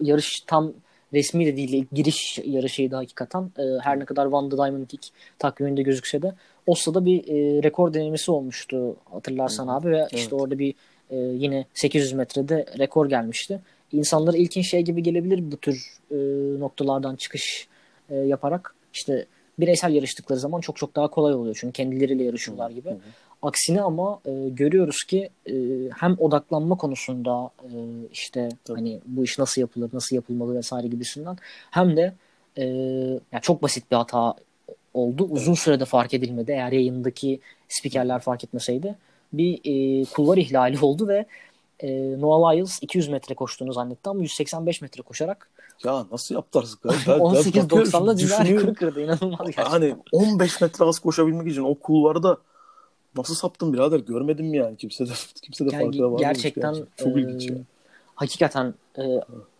yarış 0.02 0.40
tam 0.48 0.74
resmi 1.14 1.46
de 1.46 1.58
değil, 1.58 1.86
giriş 1.92 2.40
yarışıydı 2.46 2.96
hakikaten. 2.96 3.52
Ee, 3.60 3.62
her 3.82 4.00
ne 4.00 4.06
kadar 4.06 4.26
Van 4.26 4.52
de 4.52 4.58
Diamond 4.58 4.74
League 4.74 5.10
takviminde 5.40 5.82
gözükse 5.82 6.22
de 6.22 6.34
Oslo'da 6.68 7.06
bir 7.06 7.28
e, 7.28 7.64
rekor 7.64 7.94
denemesi 7.94 8.32
olmuştu 8.32 8.96
hatırlarsan 9.12 9.68
abi 9.68 9.90
ve 9.90 10.08
işte 10.12 10.36
orada 10.36 10.60
bir 10.60 10.76
e, 11.12 11.16
yine 11.18 11.66
800 11.74 12.14
metrede 12.14 12.66
rekor 12.80 13.10
gelmişti. 13.10 13.60
İnsanlara 13.92 14.38
ilkin 14.38 14.62
şey 14.62 14.82
gibi 14.82 15.04
gelebilir 15.04 15.52
bu 15.52 15.58
tür 15.58 15.98
e, 16.12 16.16
noktalardan 16.60 17.16
çıkış 17.16 17.68
e, 18.10 18.16
yaparak 18.16 18.76
işte 18.94 19.26
bireysel 19.60 19.94
yarıştıkları 19.94 20.40
zaman 20.40 20.62
çok 20.62 20.78
çok 20.78 20.96
daha 20.96 21.08
kolay 21.08 21.34
oluyor 21.34 21.58
çünkü 21.60 21.74
kendileriyle 21.74 22.24
yarışıyorlar 22.24 22.70
gibi. 22.70 22.96
Aksine 23.42 23.82
ama 23.82 24.20
e, 24.26 24.50
görüyoruz 24.50 25.04
ki 25.04 25.30
e, 25.50 25.54
hem 25.98 26.16
odaklanma 26.20 26.78
konusunda 26.78 27.50
e, 27.64 27.70
işte 28.12 28.50
Tabii. 28.64 28.78
hani 28.78 29.00
bu 29.06 29.24
iş 29.24 29.40
nasıl 29.40 29.62
yapılır, 29.62 29.90
nasıl 29.94 30.16
yapılmalı 30.16 30.56
vesaire 30.56 30.88
gibisinden 30.88 31.38
hem 31.72 31.98
de 31.98 32.14
e, 32.58 32.66
yani 33.32 33.42
çok 33.42 33.64
basit 33.64 33.92
bir 33.92 33.96
hata 33.96 34.36
oldu. 34.94 35.28
Uzun 35.30 35.54
sürede 35.54 35.86
fark 35.86 36.14
edilmedi. 36.14 36.52
Eğer 36.52 36.72
yayındaki 36.72 37.40
spikerler 37.70 38.20
fark 38.20 38.44
etmeseydi 38.44 38.96
bir 39.34 39.60
e, 39.64 40.06
kulvar 40.06 40.38
ihlali 40.38 40.80
oldu 40.86 41.08
ve 41.08 41.26
e, 41.80 42.22
Noah 42.22 42.54
Lyles 42.54 42.80
200 42.84 43.08
metre 43.10 43.36
koştuğunu 43.36 43.74
zannetti 43.74 44.10
ama 44.10 44.22
185 44.22 44.82
metre 44.82 45.02
koşarak 45.04 45.50
Ya 45.86 46.06
nasıl 46.12 46.36
yaptılar? 46.36 46.66
Ben, 46.86 46.94
ben 47.08 47.20
18.90'da 47.20 48.18
dünya 48.18 48.28
düşünüyorum. 48.30 48.68
rekoru 48.68 48.74
kırdı. 48.76 49.02
İnanılmaz 49.02 49.40
gerçekten. 49.40 49.64
Hani 49.66 49.96
15 50.12 50.62
metre 50.62 50.86
az 50.86 51.00
koşabilmek 51.00 51.48
için 51.48 51.62
o 51.64 51.76
kulvarda 51.76 52.38
nasıl 53.18 53.36
saptın 53.36 53.74
birader 53.74 54.00
görmedim 54.00 54.46
mi 54.48 54.58
yani 54.58 54.78
kimse 54.78 55.06
de 55.08 55.12
kimse 55.42 55.66
de 55.66 55.70
Yani 55.76 55.84
farkına 55.84 56.04
varmamış 56.04 56.22
gerçekten. 56.22 56.76
Çok 56.98 57.18
e, 57.18 57.22
ilginç 57.22 57.50
ya. 57.50 57.56
hakikaten 58.16 58.74
e, 58.98 59.04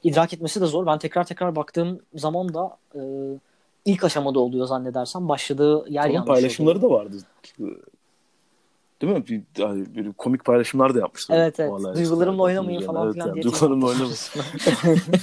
idrak 0.04 0.34
etmesi 0.34 0.62
de 0.62 0.66
zor. 0.66 0.86
Ben 0.86 1.00
tekrar 1.00 1.24
tekrar 1.24 1.56
baktığım 1.56 2.00
zaman 2.16 2.54
da 2.54 2.78
e, 2.96 3.00
ilk 3.86 4.04
aşamada 4.04 4.40
oluyor 4.40 4.66
zannedersem. 4.66 5.30
Başladığı 5.30 5.86
yer 5.90 6.06
Onun 6.06 6.14
yanlış 6.14 6.28
paylaşımları 6.28 6.78
oluyor. 6.78 6.92
da 6.92 6.96
vardı. 6.96 7.18
Değil 9.02 9.14
mi? 9.14 9.28
Bir, 9.28 9.42
yani 9.58 9.96
bir 9.96 10.14
komik 10.14 10.46
paylaşımlar 10.46 10.96
da 10.96 11.00
yapmışlar. 11.00 11.38
Evet 11.38 11.60
evet. 11.60 11.72
Vallahi 11.72 11.98
Duygularımla 11.98 12.34
işte, 12.34 12.44
oynamayın 12.44 12.80
yani, 12.80 12.86
falan 12.86 13.06
evet 13.06 13.14
filan 13.14 13.28
yani, 13.28 13.36
diye. 13.36 13.44
Duygularımla 13.44 13.86
oynamayın. 13.86 14.16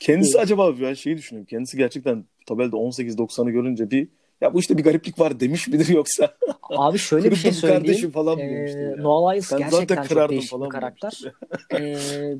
Kendisi 0.00 0.40
acaba 0.40 0.80
ben 0.80 0.94
şeyi 0.94 1.16
düşünüyorum. 1.16 1.46
Kendisi 1.50 1.76
gerçekten 1.76 2.24
tabelde 2.46 2.76
18-90'ı 2.76 3.50
görünce 3.50 3.90
bir 3.90 4.08
ya 4.40 4.54
bu 4.54 4.60
işte 4.60 4.78
bir 4.78 4.84
gariplik 4.84 5.18
var 5.18 5.40
demiş 5.40 5.68
midir 5.68 5.88
yoksa? 5.88 6.34
Abi 6.62 6.98
şöyle 6.98 7.30
bir 7.30 7.36
şey 7.36 7.50
Kırdım 7.50 7.68
kardeşim 7.68 7.94
söyleyeyim. 7.94 8.10
falan 8.10 8.38
Ee, 8.38 8.42
demiştir 8.42 8.80
yani. 8.80 9.02
Noah 9.02 9.32
Lyles 9.32 9.52
Ben 9.52 9.58
gerçekten 9.58 10.02
çok 10.04 10.30
değişik 10.30 10.50
falan 10.50 10.66
bir 10.66 10.72
karakter. 10.72 11.22
Ee, 11.74 12.36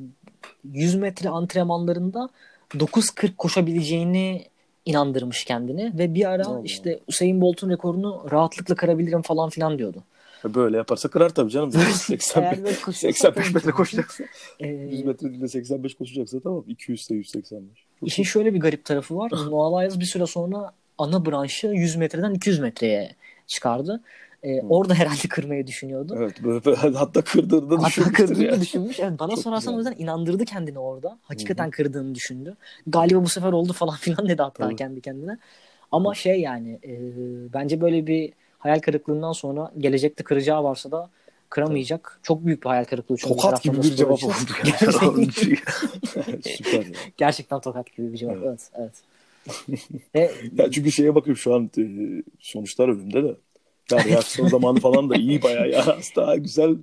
100 0.73 0.95
metre 0.95 1.29
antrenmanlarında 1.29 2.29
9.40 2.71 3.35
koşabileceğini 3.35 4.45
inandırmış 4.85 5.43
kendini 5.43 5.97
ve 5.97 6.13
bir 6.13 6.29
ara 6.29 6.45
Allah. 6.45 6.61
işte 6.63 6.99
Usain 7.07 7.41
Bolt'un 7.41 7.69
rekorunu 7.69 8.25
rahatlıkla 8.31 8.75
kırabilirim 8.75 9.21
falan 9.21 9.49
filan 9.49 9.77
diyordu. 9.77 10.03
Böyle 10.45 10.77
yaparsa 10.77 11.09
kırar 11.09 11.29
tabii 11.29 11.51
canım. 11.51 11.71
85, 11.71 12.31
Eğer 12.35 12.63
böyle 12.63 12.75
koşarsa 12.75 13.07
85 13.07 13.53
metre 13.53 13.71
koşacaksa. 13.71 14.23
Ee, 14.59 14.67
100 14.67 15.05
metre 15.05 15.29
değil 15.29 15.41
de 15.41 15.47
85 15.47 15.95
koşacaksa 15.95 16.39
tamam. 16.39 16.63
200 16.67 17.01
ise 17.01 17.15
185. 17.15 17.69
Çok 17.99 18.09
İşin 18.09 18.23
şöyle 18.23 18.53
bir 18.53 18.59
garip 18.59 18.85
tarafı 18.85 19.17
var. 19.17 19.31
Noah 19.49 19.81
Lyles 19.81 19.99
bir 19.99 20.05
süre 20.05 20.25
sonra 20.25 20.71
ana 20.97 21.25
branşı 21.25 21.67
100 21.67 21.95
metreden 21.95 22.33
200 22.33 22.59
metreye 22.59 23.15
çıkardı. 23.47 24.01
Ee, 24.43 24.61
orada 24.61 24.93
herhalde 24.93 25.27
kırmayı 25.29 25.67
düşünüyordu. 25.67 26.15
Evet 26.17 26.43
böyle, 26.43 26.65
böyle 26.65 26.97
hatta 26.97 27.21
kırdığını 27.21 27.69
da 27.71 27.83
Hatta 27.83 28.11
kırdığını 28.11 28.43
yani. 28.43 28.61
düşünmüş. 28.61 28.99
Evet, 28.99 29.19
bana 29.19 29.29
Çok 29.31 29.39
sorarsan 29.39 29.73
o 29.73 29.77
güzel. 29.77 29.91
yüzden 29.91 30.03
inandırdı 30.03 30.45
kendini 30.45 30.79
orada. 30.79 31.19
Hakikaten 31.23 31.69
kırdığını 31.69 32.15
düşündü. 32.15 32.55
Galiba 32.87 33.23
bu 33.23 33.29
sefer 33.29 33.51
oldu 33.51 33.73
falan 33.73 33.95
filan 33.97 34.29
dedi 34.29 34.41
hatta 34.41 34.63
Tabii. 34.63 34.75
kendi 34.75 35.01
kendine. 35.01 35.37
Ama 35.91 36.15
şey 36.15 36.41
yani 36.41 36.79
e, 36.83 36.93
bence 37.53 37.81
böyle 37.81 38.07
bir 38.07 38.33
hayal 38.59 38.79
kırıklığından 38.79 39.31
sonra 39.31 39.71
gelecekte 39.77 40.23
kıracağı 40.23 40.63
varsa 40.63 40.91
da 40.91 41.09
kıramayacak. 41.49 42.19
Çok 42.23 42.45
büyük 42.45 42.63
bir 42.63 42.69
hayal 42.69 42.85
kırıklığı. 42.85 43.17
çünkü 43.17 43.33
Tokat 43.33 43.63
gibi 43.63 43.77
bir 43.77 43.95
cevap 43.95 44.23
oldu. 44.23 44.33
Gerçekten. 46.25 46.85
Gerçekten 47.17 47.59
tokat 47.59 47.95
gibi 47.97 48.13
bir 48.13 48.17
cevap. 48.17 48.37
Evet. 48.43 48.69
Evet, 48.75 48.93
evet. 49.67 49.83
Ve 50.15 50.31
Ya 50.57 50.71
çünkü 50.71 50.91
şeye 50.91 51.15
bakıyorum 51.15 51.37
şu 51.37 51.55
an 51.55 51.69
e, 51.77 51.83
sonuçlar 52.39 52.89
önümde 52.89 53.23
de. 53.23 53.35
Ya 53.91 54.05
reaksiyon 54.05 54.47
zamanı 54.47 54.79
falan 54.79 55.09
da 55.09 55.15
iyi 55.15 55.41
bayağı 55.41 55.69
ya. 55.69 55.79
Aslında 55.79 56.35
güzel 56.35 56.75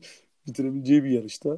bitirebileceği 0.48 1.04
bir 1.04 1.10
yarışta. 1.10 1.50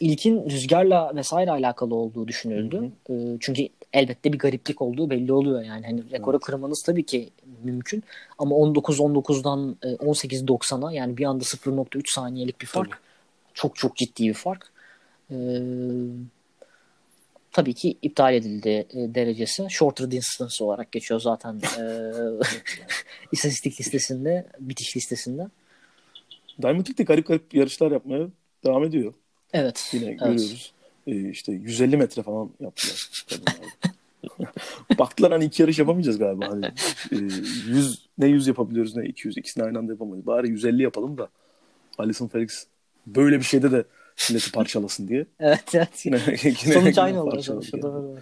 ilkin 0.00 0.50
rüzgarla 0.50 1.12
vesaire 1.16 1.50
alakalı 1.50 1.94
olduğu 1.94 2.28
düşünüldü. 2.28 2.90
Ee, 3.10 3.36
çünkü 3.40 3.68
elbette 3.92 4.32
bir 4.32 4.38
gariplik 4.38 4.82
olduğu 4.82 5.10
belli 5.10 5.32
oluyor 5.32 5.62
yani. 5.62 5.86
Hani 5.86 6.10
rekoru 6.10 6.36
Evet. 6.36 6.44
kırmanız 6.44 6.82
tabii 6.86 7.06
ki 7.06 7.30
mümkün 7.64 8.02
ama 8.38 8.54
19-19'dan 8.54 9.76
e, 9.82 9.88
18-90'a 9.88 10.92
yani 10.92 11.16
bir 11.16 11.24
anda 11.24 11.44
0.3 11.44 12.02
saniyelik 12.14 12.60
bir 12.60 12.66
fark. 12.66 12.90
Tabii. 12.90 13.00
Çok 13.54 13.76
çok 13.76 13.96
ciddi 13.96 14.28
bir 14.28 14.34
fark. 14.34 14.72
Ee, 15.30 15.34
tabii 17.52 17.74
ki 17.74 17.98
iptal 18.02 18.34
edildi 18.34 18.68
e, 18.68 19.14
derecesi. 19.14 19.66
Shorter 19.70 20.10
distance 20.10 20.64
olarak 20.64 20.92
geçiyor 20.92 21.20
zaten 21.20 21.60
e, 21.78 21.82
istatistik 23.32 23.80
listesinde, 23.80 24.46
bitiş 24.60 24.96
listesinde. 24.96 25.48
Diamond 26.62 26.86
League 26.86 26.98
de 26.98 27.02
garip 27.02 27.26
garip 27.26 27.54
yarışlar 27.54 27.90
yapmaya 27.90 28.28
devam 28.64 28.84
ediyor. 28.84 29.14
Evet. 29.52 29.90
Yine 29.92 30.04
evet. 30.04 30.18
görüyoruz. 30.18 30.72
Ee, 31.06 31.30
işte 31.30 31.52
150 31.52 31.96
metre 31.96 32.22
falan 32.22 32.50
yaptılar. 32.60 33.12
Baktılar 34.98 35.32
hani 35.32 35.44
iki 35.44 35.62
yarış 35.62 35.78
yapamayacağız 35.78 36.18
galiba. 36.18 36.48
Hani, 36.50 36.66
e, 37.12 37.16
100 37.16 38.08
ne 38.18 38.26
100 38.26 38.46
yapabiliyoruz 38.46 38.96
ne 38.96 39.04
200 39.04 39.36
ikisini 39.38 39.64
aynı 39.64 39.78
anda 39.78 39.92
yapamayız. 39.92 40.26
Bari 40.26 40.48
150 40.48 40.82
yapalım 40.82 41.18
da 41.18 41.28
Alison 41.98 42.28
Felix 42.28 42.66
böyle 43.06 43.38
bir 43.38 43.44
şeyde 43.44 43.70
de 43.72 43.84
milleti 44.30 44.52
parçalasın 44.52 45.08
diye. 45.08 45.26
Evet, 45.40 45.64
evet. 45.74 46.06
Yine, 46.06 46.20
yine 46.42 46.54
Sonuç 46.54 46.86
yine 46.96 47.00
aynı 47.00 47.18
kendini- 47.18 47.82
Doğru. 47.82 48.18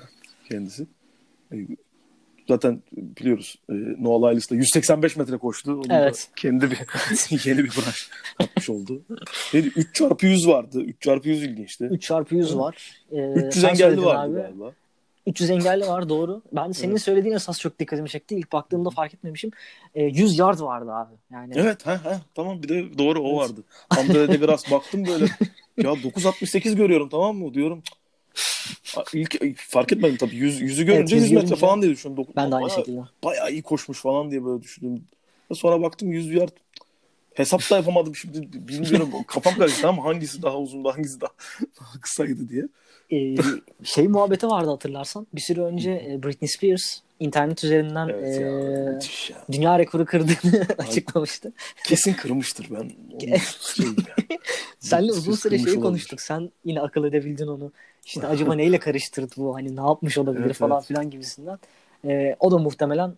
kendisi. 0.48 0.86
E, 2.50 2.54
Zaten 2.54 2.82
biliyoruz 2.92 3.56
e, 3.70 3.72
Noah 3.98 4.30
Lyles 4.32 4.50
de 4.50 4.56
185 4.56 5.16
metre 5.16 5.36
koştu. 5.36 5.72
Onun 5.72 5.90
Evet. 5.90 6.28
kendi 6.36 6.70
bir 6.70 6.78
yeni 7.48 7.58
bir 7.58 7.70
branş 7.70 8.10
yapmış 8.40 8.70
oldu. 8.70 9.02
Neydi? 9.54 9.70
3 9.76 9.94
çarpı 9.94 10.26
100 10.26 10.48
vardı. 10.48 10.80
3 10.82 11.00
çarpı 11.02 11.28
100 11.28 11.42
ilginçti. 11.42 11.84
3 11.84 12.02
çarpı 12.02 12.34
100 12.34 12.56
var. 12.56 13.02
Ee, 13.12 13.16
300 13.32 13.54
sen 13.62 13.68
engelli 13.68 14.04
vardı 14.04 14.32
abi. 14.38 14.42
galiba. 14.42 14.72
300 15.26 15.50
engelli 15.50 15.86
var 15.86 16.08
doğru. 16.08 16.42
Ben 16.52 16.72
senin 16.72 16.90
Evet. 16.90 17.02
söylediğin 17.02 17.34
esas 17.34 17.60
çok 17.60 17.78
dikkatimi 17.78 18.08
çekti. 18.08 18.34
İlk 18.34 18.52
baktığımda 18.52 18.90
fark 18.90 19.14
etmemişim. 19.14 19.50
Ee, 19.94 20.02
100 20.04 20.38
yard 20.38 20.60
vardı 20.60 20.92
abi. 20.92 21.14
Yani 21.32 21.52
Evet 21.56 21.86
ha 21.86 22.00
ha 22.04 22.20
tamam 22.34 22.62
bir 22.62 22.68
de 22.68 22.98
doğru 22.98 23.20
o 23.22 23.28
Evet. 23.40 23.50
vardı. 23.50 23.64
Andre 23.90 24.28
de 24.32 24.40
biraz 24.40 24.70
baktım 24.70 25.06
böyle 25.06 25.24
ya 25.76 26.02
968 26.02 26.76
görüyorum 26.76 27.08
tamam 27.08 27.36
mı 27.36 27.54
diyorum. 27.54 27.82
A- 27.92 27.99
İlk 29.14 29.58
fark 29.58 29.92
etmedim 29.92 30.16
tabii. 30.16 30.36
Yüz, 30.36 30.60
yüzü 30.60 30.84
görünce 30.84 31.16
yüz 31.16 31.24
100 31.24 31.32
metre 31.32 31.46
görünce 31.46 31.60
falan 31.60 31.82
diye 31.82 31.92
düşündüm. 31.92 32.16
Dokuz- 32.16 32.36
ben 32.36 32.50
de 32.50 32.54
aynı 32.54 32.66
bayağı, 32.66 32.78
şekilde. 32.78 33.00
bayağı 33.24 33.52
iyi 33.52 33.62
koşmuş 33.62 34.00
falan 34.00 34.30
diye 34.30 34.44
böyle 34.44 34.62
düşündüm. 34.62 35.04
Sonra 35.54 35.82
baktım 35.82 36.12
100 36.12 36.30
yard 36.32 36.52
hesap 37.34 37.70
da 37.70 37.76
yapamadım 37.76 38.16
şimdi 38.16 38.68
bilmiyorum 38.68 39.10
kafam 39.26 39.54
karıştı 39.58 39.88
ama 39.88 40.04
hangisi 40.04 40.42
daha 40.42 40.58
uzundu 40.58 40.88
hangisi 40.88 41.20
daha 41.20 41.30
kısaydı 42.00 42.48
diye. 42.48 42.68
Ee, 43.12 43.36
şey 43.84 44.08
muhabbeti 44.08 44.46
vardı 44.48 44.70
hatırlarsan. 44.70 45.26
Bir 45.34 45.40
süre 45.40 45.60
önce 45.60 45.90
e, 45.90 46.22
Britney 46.22 46.48
Spears 46.48 46.98
internet 47.20 47.64
üzerinden 47.64 48.08
Evet 48.08 48.38
e, 48.38 48.42
ya. 48.42 49.44
dünya 49.52 49.78
rekoru 49.78 50.04
kırdığını 50.04 50.66
açıklamıştı. 50.78 51.52
Kesin 51.84 52.14
kırmıştır 52.14 52.68
ben. 52.70 52.90
Şey 53.76 53.86
Britney 54.80 55.10
uzun 55.10 55.32
süre 55.32 55.58
şeyi 55.58 55.66
olabilir. 55.66 55.82
konuştuk. 55.82 56.20
Sen 56.20 56.50
yine 56.64 56.80
akıl 56.80 57.04
edebildin 57.04 57.46
onu. 57.46 57.72
İşte 58.04 58.26
acaba 58.26 58.54
neyle 58.54 58.78
karıştırdı 58.78 59.34
bu? 59.36 59.54
Hani 59.54 59.76
ne 59.76 59.80
yapmış 59.80 60.18
olabilir 60.18 60.44
Evet, 60.44 60.56
falan 60.56 60.76
evet. 60.78 60.86
filan 60.88 61.10
gibisinden. 61.10 61.58
Ee, 62.04 62.36
o 62.40 62.50
da 62.50 62.58
muhtemelen 62.58 63.14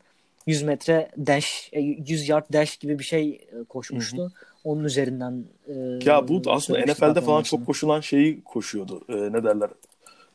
100 0.47 0.63
metre 0.63 1.11
dash, 1.27 1.69
e, 1.73 1.81
100 1.81 2.29
yard 2.29 2.53
dash 2.53 2.77
gibi 2.77 2.99
bir 2.99 3.05
şey 3.05 3.31
e, 3.31 3.65
koşmuştu. 3.69 4.33
Onun 4.65 4.85
üzerinden 4.85 5.45
e, 5.69 5.73
Ya 6.05 6.29
bu 6.29 6.43
aslında 6.47 6.81
NFL'de 6.81 7.21
falan 7.21 7.43
çok 7.43 7.67
koşulan 7.67 8.01
şeyi 8.01 8.45
koşuyordu. 8.45 9.01
Ee, 9.09 9.33
ne 9.33 9.45
derler? 9.45 9.71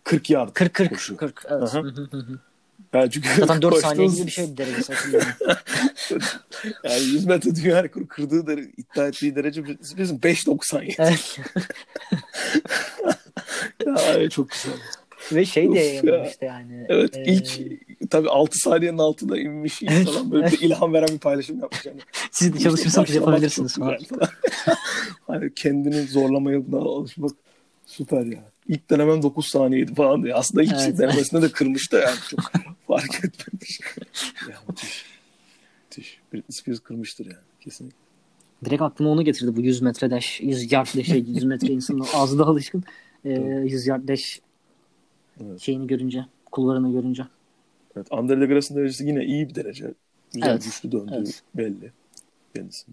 40 0.04 0.30
yard 0.30 0.50
40 0.54 0.74
40 0.74 0.90
koşuyor. 0.90 1.20
40 1.20 1.46
evet. 1.50 1.74
Hı 1.74 1.80
hı. 1.80 2.40
Yani 2.94 3.12
çünkü 3.12 3.30
Zaten 3.40 3.62
4 3.62 3.76
saniye 3.78 4.08
koştuğunuz- 4.08 4.16
gibi 4.16 4.28
bir 4.28 4.32
şey 4.32 4.58
derecesi. 4.58 4.94
Yani 6.84 7.04
100 7.04 7.26
metre 7.26 7.56
dünya 7.56 7.84
rekoru 7.84 8.08
kırdığı 8.08 8.48
dere, 8.48 8.62
iddia 8.78 9.08
ettiği 9.08 9.36
derece 9.36 9.64
bizim 9.98 10.18
5.97. 10.18 10.96
evet. 11.00 11.40
Ya, 13.86 14.30
çok 14.30 14.50
güzel. 14.50 14.74
Ve 15.32 15.46
şey 15.46 15.68
Uf 15.68 15.76
yayınlamıştı 15.76 16.46
yani. 16.46 16.86
Evet 16.90 17.18
Ee, 17.18 17.24
ilk 17.26 17.62
tabii 18.10 18.30
6 18.30 18.58
saniyenin 18.58 18.98
altında 18.98 19.40
inmiş 19.40 19.84
Evet, 19.88 20.06
falan 20.06 20.32
böyle 20.32 20.52
bir 20.52 20.62
ilham 20.62 20.94
veren 20.94 21.08
bir 21.08 21.20
paylaşım 21.20 21.60
yapmış. 21.60 21.86
Yani. 21.86 22.00
siz 22.32 22.54
de 22.54 22.60
çalışırsanız 22.60 23.16
yapabilirsiniz 23.16 23.76
falan. 23.76 23.98
hani 25.28 25.54
kendini 25.54 26.02
zorlamaya 26.08 26.72
buna 26.72 26.82
alışmak 26.82 27.32
süper 27.86 28.26
ya. 28.26 28.44
İlk 28.68 28.90
denemem 28.90 29.22
9 29.24 29.48
saniyeydi 29.48 29.96
falan 29.96 30.24
diye. 30.24 30.34
Aslında 30.34 30.64
ilk 30.64 30.74
Evet. 30.74 30.98
denemesinde 31.00 31.42
de 31.42 31.52
kırmış 31.52 31.92
da 31.92 32.00
yani 32.00 32.16
çok 32.30 32.40
fark 32.88 33.16
etmemiş. 33.26 33.80
ya 34.50 34.56
müthiş. 34.70 35.06
Müthiş. 35.90 36.20
Britney 36.34 36.56
Spears 36.62 36.80
kırmıştır 36.80 37.26
yani 37.26 37.44
kesinlikle. 37.62 37.98
Direkt 38.66 38.82
aklıma 38.82 39.12
onu 39.12 39.24
getirdi 39.26 39.56
bu 39.56 39.62
100 39.62 39.82
metre 39.82 40.12
dash, 40.12 40.42
100 40.42 40.72
yard 40.72 40.88
dash, 40.98 41.10
100 41.10 41.44
metre 41.44 41.68
insanın 41.68 42.06
ağzı 42.14 42.40
da 42.40 42.46
alışkın. 42.46 42.84
Ee, 43.26 43.30
100 43.66 43.88
yard 43.88 44.08
dash 44.08 44.40
Evet. 45.46 45.60
şeyini 45.60 45.88
görünce, 45.88 46.26
kulvarını 46.52 46.92
görünce. 46.92 47.24
Evet, 47.96 48.08
Andre 48.12 48.42
Degras'ın 48.42 48.76
derecesi 48.76 49.06
yine 49.08 49.26
iyi 49.26 49.50
bir 49.50 49.56
derece. 49.56 49.94
Güzel 50.34 50.50
Evet, 50.50 50.64
güçlü 50.64 50.92
döndüğü 50.92 51.14
evet. 51.16 51.44
belli. 51.56 51.92
Kendisi. 52.56 52.86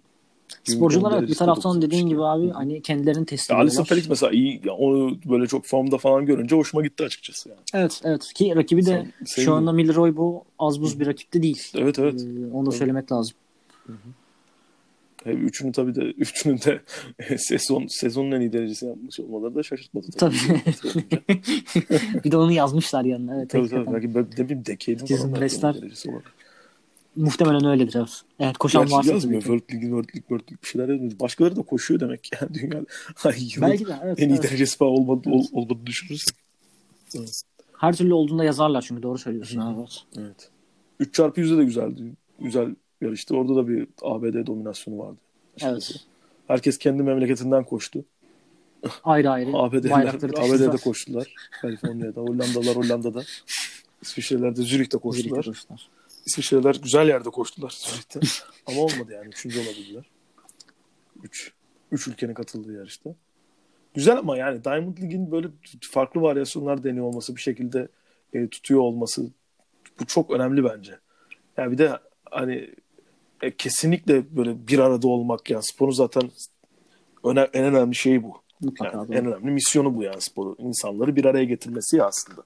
Sporcular 0.65 1.19
evet 1.19 1.29
bir 1.29 1.35
taraftan 1.35 1.77
9.62. 1.77 1.83
dediğin 1.83 2.09
gibi 2.09 2.25
abi 2.25 2.51
hani 2.51 2.83
kendilerini 2.83 3.27
test 3.27 3.51
Ya 3.51 3.57
Alisson 3.57 3.73
ediyorlar. 3.83 3.89
Felix 3.89 4.09
mesela 4.09 4.33
iyi. 4.33 4.61
Ya 4.65 4.73
onu 4.73 5.17
böyle 5.25 5.47
çok 5.47 5.65
formda 5.67 5.99
falan 5.99 6.27
görünce 6.27 6.57
hoşuma 6.57 6.83
gitti 6.83 7.05
açıkçası 7.05 7.49
yani. 7.49 7.61
Evet 7.75 8.01
evet 8.05 8.33
ki 8.35 8.53
rakibi 8.57 8.81
de 8.83 8.85
Sen- 8.87 9.13
senin- 9.27 9.45
şu 9.45 9.55
anda 9.55 9.73
Milroy 9.73 10.17
bu 10.17 10.45
az 10.59 10.81
buz 10.81 11.01
bir 11.01 11.07
rakip 11.07 11.33
de 11.35 11.43
değil. 11.43 11.63
Evet 11.75 11.99
evet. 11.99 12.23
Ee, 12.23 12.53
onu 12.55 12.67
da 12.67 12.71
Evet. 12.71 12.79
söylemek 12.79 13.13
lazım. 13.13 13.37
Üçünü 15.27 15.73
tabii 15.73 15.95
de 15.95 16.01
üçünün 16.05 16.59
de 16.59 16.81
sezon 17.39 17.87
sezonun 17.87 18.33
en 18.33 18.41
iyi 18.41 18.53
derecesi 18.53 18.87
yapmış 18.87 19.21
olmaları 19.21 19.55
da 19.55 19.63
şaşırtmadı 19.63 20.07
Tabii. 20.19 20.37
tabii. 20.83 21.05
bir 22.25 22.31
de 22.31 22.37
onu 22.37 22.53
yazmışlar 22.53 23.05
yanına. 23.05 23.37
Evet, 23.37 23.51
tabii 23.51 23.69
tabii. 23.69 23.93
Belki 23.93 24.15
böyle 24.15 24.29
ne 24.39 24.45
bileyim 24.45 24.67
decade'in 24.67 25.07
falan 25.07 25.75
derecesi 25.75 26.11
olarak. 26.11 26.35
Muhtemelen 27.17 27.65
öyledir 27.65 27.95
evet. 27.97 28.23
Evet 28.41 28.59
koşan 28.59 28.83
Gerçi 28.83 28.95
varsa 28.95 29.13
yazmıyor. 29.13 29.43
World 29.43 29.73
League, 29.73 29.83
World 29.83 30.09
League, 30.09 30.21
World 30.21 30.41
League 30.41 30.59
bir 30.63 30.69
şeyler 30.69 30.89
yazmıyor. 30.89 31.21
Başkaları 31.21 31.57
da 31.57 31.63
koşuyor 31.63 32.01
demek 32.01 32.25
ki. 32.25 32.31
Yani 32.41 32.55
dünyada 32.55 32.87
yılın 33.39 33.71
Belki 33.71 33.87
de 33.87 33.97
evet. 34.05 34.21
en 34.21 34.29
iyi 34.29 34.33
evet. 34.33 34.43
derecesi 34.43 34.77
falan 34.77 34.93
olmadı, 34.93 35.31
ol, 35.31 35.45
olmadı 35.53 35.79
düşünürsün. 35.87 36.35
Her 37.79 37.97
türlü 37.97 38.15
olduğunda 38.15 38.45
yazarlar 38.45 38.83
çünkü 38.83 39.03
doğru 39.03 39.19
söylüyorsun. 39.19 39.61
Hı 39.61 39.75
Evet. 39.79 40.07
Evet. 40.19 40.51
3 41.01 41.15
çarpı 41.15 41.41
100'de 41.41 41.59
de 41.59 41.65
güzeldi. 41.65 42.03
Güzel 42.41 42.75
yarıştı. 43.01 43.37
Orada 43.37 43.57
da 43.57 43.69
bir 43.69 43.89
ABD 44.03 44.47
dominasyonu 44.47 44.99
vardı. 44.99 45.19
açıkçası. 45.57 45.93
Evet. 45.95 46.07
Herkes 46.47 46.79
kendi 46.79 47.03
memleketinden 47.03 47.65
koştu. 47.65 48.05
Ayrı 49.05 49.31
ayrı 49.31 49.51
ABD'ler, 49.53 50.09
ABD'de 50.09 50.33
taşıdılar. 50.33 50.81
koştular. 50.81 51.35
Kaliforniya'da, 51.63 52.21
Hollandalılar 52.21 52.77
Hollanda'da. 52.77 53.23
İsviçreler 54.03 54.57
de 54.57 54.63
Zürih'te 54.63 54.99
koştular. 54.99 55.43
Zürih'te 55.43 55.51
koştular. 55.51 55.89
İsviçreler 56.27 56.75
güzel 56.83 57.09
yerde 57.09 57.31
koştular 57.31 57.71
Zürih'te. 57.71 58.21
Ama 58.67 58.81
olmadı 58.81 59.13
yani. 59.13 59.29
Üçüncü 59.29 59.61
olabildiler. 59.61 60.05
Üç. 61.23 61.53
Üç 61.93 62.09
ülkenin 62.09 62.35
katıldığı 62.35 62.73
yarışta. 62.73 63.15
Güzel 63.95 64.19
ama 64.19 64.37
yani 64.37 64.65
Diamond 64.65 64.99
League'in 64.99 65.31
böyle 65.31 65.49
farklı 65.81 66.21
varyasyonlar 66.21 66.85
deniyor 66.85 67.05
olması, 67.05 67.37
bir 67.37 67.41
şekilde 67.41 67.89
e, 68.33 68.49
tutuyor 68.49 68.81
olması 68.81 69.31
bu 70.01 70.07
çok 70.07 70.31
önemli 70.31 70.65
bence. 70.65 70.99
Yani 71.57 71.73
bir 71.73 71.79
de 71.79 71.99
hani 72.31 72.75
e, 73.43 73.51
kesinlikle 73.57 74.37
böyle 74.37 74.69
bir 74.69 74.79
arada 74.79 75.09
olmak 75.09 75.51
yani 75.51 75.63
sporun 75.65 75.93
zaten 75.93 76.31
öne, 77.25 77.41
en 77.53 77.65
önemli 77.65 77.95
şeyi 77.95 78.23
bu. 78.23 78.33
Mutlaka 78.61 78.99
Yani 78.99 79.15
en 79.15 79.27
önemli 79.27 79.51
misyonu 79.51 79.95
bu 79.97 80.03
yani 80.03 80.21
sporu. 80.21 80.57
İnsanları 80.59 81.17
bir 81.17 81.25
araya 81.25 81.45
getirmesi 81.45 81.97
ya 81.97 82.07
aslında. 82.07 82.43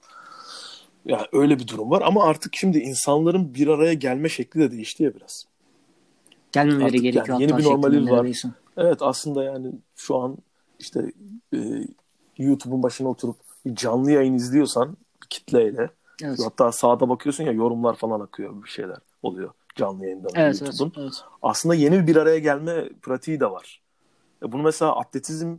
Yani 1.05 1.25
öyle 1.31 1.59
bir 1.59 1.67
durum 1.67 1.89
var 1.89 2.01
ama 2.05 2.23
artık 2.23 2.55
şimdi 2.55 2.77
insanların 2.79 3.53
bir 3.53 3.67
araya 3.67 3.93
gelme 3.93 4.29
şekli 4.29 4.59
de 4.59 4.71
değişti 4.71 5.03
ya 5.03 5.15
biraz. 5.15 5.45
Gelmemeleri 6.51 6.85
Artık 6.85 7.01
gerekiyor. 7.01 7.27
yani 7.27 7.41
yeni 7.41 7.57
bir 7.57 7.63
normaliz 7.63 7.93
şeklinde 7.95 8.11
var. 8.11 8.17
neredeyse. 8.17 8.49
Evet 8.77 9.01
aslında 9.01 9.43
yani 9.43 9.71
şu 9.95 10.15
an 10.17 10.37
işte 10.79 11.11
e, 11.53 11.57
YouTube'un 12.37 12.83
başına 12.83 13.07
oturup 13.09 13.35
bir 13.65 13.75
canlı 13.75 14.11
yayın 14.11 14.33
izliyorsan 14.33 14.97
kitleyle 15.29 15.89
Evet. 16.23 16.39
hatta 16.45 16.71
sağda 16.71 17.09
bakıyorsun 17.09 17.43
ya 17.43 17.51
yorumlar 17.51 17.95
falan 17.95 18.19
akıyor 18.19 18.63
bir 18.63 18.69
şeyler 18.69 18.97
oluyor 19.23 19.51
canlı 19.79 20.05
yayında 20.05 20.27
Evet, 20.35 20.61
evet, 20.61 20.61
YouTube'un. 20.61 21.03
evet. 21.03 21.13
Aslında 21.41 21.75
yeni 21.75 22.07
bir 22.07 22.15
araya 22.15 22.39
gelme 22.39 22.89
pratiği 23.01 23.39
de 23.39 23.51
var. 23.51 23.81
E 24.43 24.51
bunu 24.51 24.63
mesela 24.63 24.95
atletizm 24.95 25.57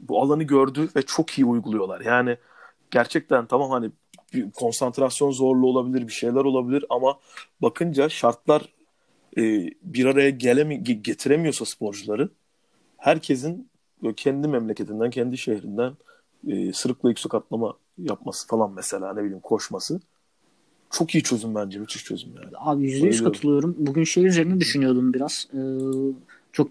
bu 0.00 0.22
alanı 0.22 0.42
gördü 0.42 0.88
ve 0.96 1.02
çok 1.02 1.38
iyi 1.38 1.44
uyguluyorlar. 1.44 2.00
Yani 2.00 2.36
gerçekten 2.90 3.46
tamam 3.46 3.70
hani 3.70 3.90
bir 4.34 4.50
konsantrasyon 4.50 5.30
zorluğu 5.30 5.66
olabilir, 5.66 6.06
bir 6.08 6.12
şeyler 6.12 6.44
olabilir 6.44 6.84
ama 6.90 7.18
bakınca 7.62 8.08
şartlar 8.08 8.68
e, 9.36 9.42
bir 9.82 10.06
araya 10.06 10.30
gelemi 10.30 10.74
ge- 10.74 11.02
getiremiyorsa 11.02 11.64
sporcuları 11.64 12.28
herkesin 12.96 13.68
kendi 14.16 14.48
memleketinden, 14.48 15.10
kendi 15.10 15.38
şehrinden 15.38 15.92
e, 16.48 16.72
sırıkla 16.72 17.08
yüksek 17.08 17.34
atlama 17.34 17.74
yapması 17.98 18.48
falan 18.48 18.70
mesela 18.72 19.14
ne 19.14 19.22
bileyim 19.22 19.40
koşması 19.40 20.00
çok 20.92 21.14
iyi 21.14 21.22
çözüm 21.22 21.54
bence. 21.54 21.78
Müthiş 21.78 22.04
çözüm 22.04 22.30
yani. 22.36 22.52
Abi 22.58 22.82
yüzde 22.82 22.94
yüz 22.96 23.02
Bayılıyorum. 23.04 23.32
katılıyorum. 23.32 23.76
Bugün 23.78 24.04
şey 24.04 24.26
üzerine 24.26 24.60
düşünüyordum 24.60 25.14
biraz. 25.14 25.48
Ee, 25.54 25.58
çok 26.52 26.68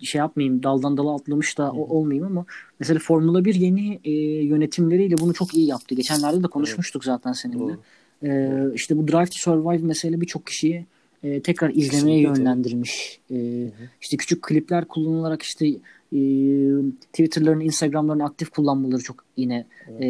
şey 0.00 0.18
yapmayayım 0.18 0.62
daldan 0.62 0.96
dala 0.96 1.14
atlamış 1.14 1.58
da 1.58 1.72
o- 1.72 1.96
olmayayım 1.98 2.26
ama 2.26 2.44
mesela 2.80 2.98
Formula 2.98 3.44
1 3.44 3.54
yeni 3.54 4.00
e, 4.04 4.10
yönetimleriyle 4.44 5.18
bunu 5.18 5.34
çok 5.34 5.54
iyi 5.54 5.66
yaptı. 5.66 5.94
Geçenlerde 5.94 6.42
de 6.42 6.46
konuşmuştuk 6.46 7.04
zaten 7.04 7.32
seninle. 7.32 7.58
Doğru. 7.58 7.76
Ee, 8.24 8.74
işte 8.74 8.96
bu 8.96 9.08
Drive 9.08 9.24
to 9.26 9.32
Survive 9.38 9.86
mesela 9.86 10.20
birçok 10.20 10.46
kişiyi 10.46 10.86
e, 11.22 11.40
tekrar 11.40 11.70
izlemeye 11.70 12.20
Kesinlikle, 12.22 12.40
yönlendirmiş. 12.40 13.20
Ee, 13.30 13.66
işte 14.00 14.16
küçük 14.16 14.42
klipler 14.42 14.84
kullanılarak 14.84 15.42
işte 15.42 15.66
e, 16.12 16.20
Twitter'larını, 17.12 17.64
Instagram'larını 17.64 18.24
aktif 18.24 18.50
kullanmaları 18.50 19.02
çok 19.02 19.24
yine 19.36 19.66
e, 20.00 20.06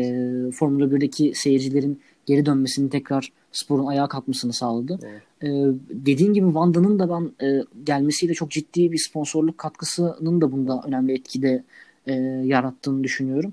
Formula 0.55 0.85
1'deki 0.85 1.33
seyircilerin 1.35 2.01
geri 2.31 2.47
dönmesini 2.47 2.91
tekrar 2.91 3.33
sporun 3.53 3.87
ayağa 3.87 4.09
kalkmasını 4.09 4.53
sağladı. 4.53 4.99
Ee, 5.43 5.47
dediğin 5.91 6.33
gibi 6.33 6.47
Wanda'nın 6.47 6.99
da 6.99 7.11
ben 7.11 7.47
e, 7.47 7.65
gelmesiyle 7.85 8.35
çok 8.35 8.51
ciddi 8.51 8.93
bir 8.93 8.99
sponsorluk 8.99 9.59
katkısının 9.59 10.41
da 10.41 10.53
bunda 10.53 10.83
önemli 10.87 11.13
etkide 11.13 11.65
e, 12.07 12.13
yarattığını 12.45 13.05
düşünüyorum. 13.05 13.53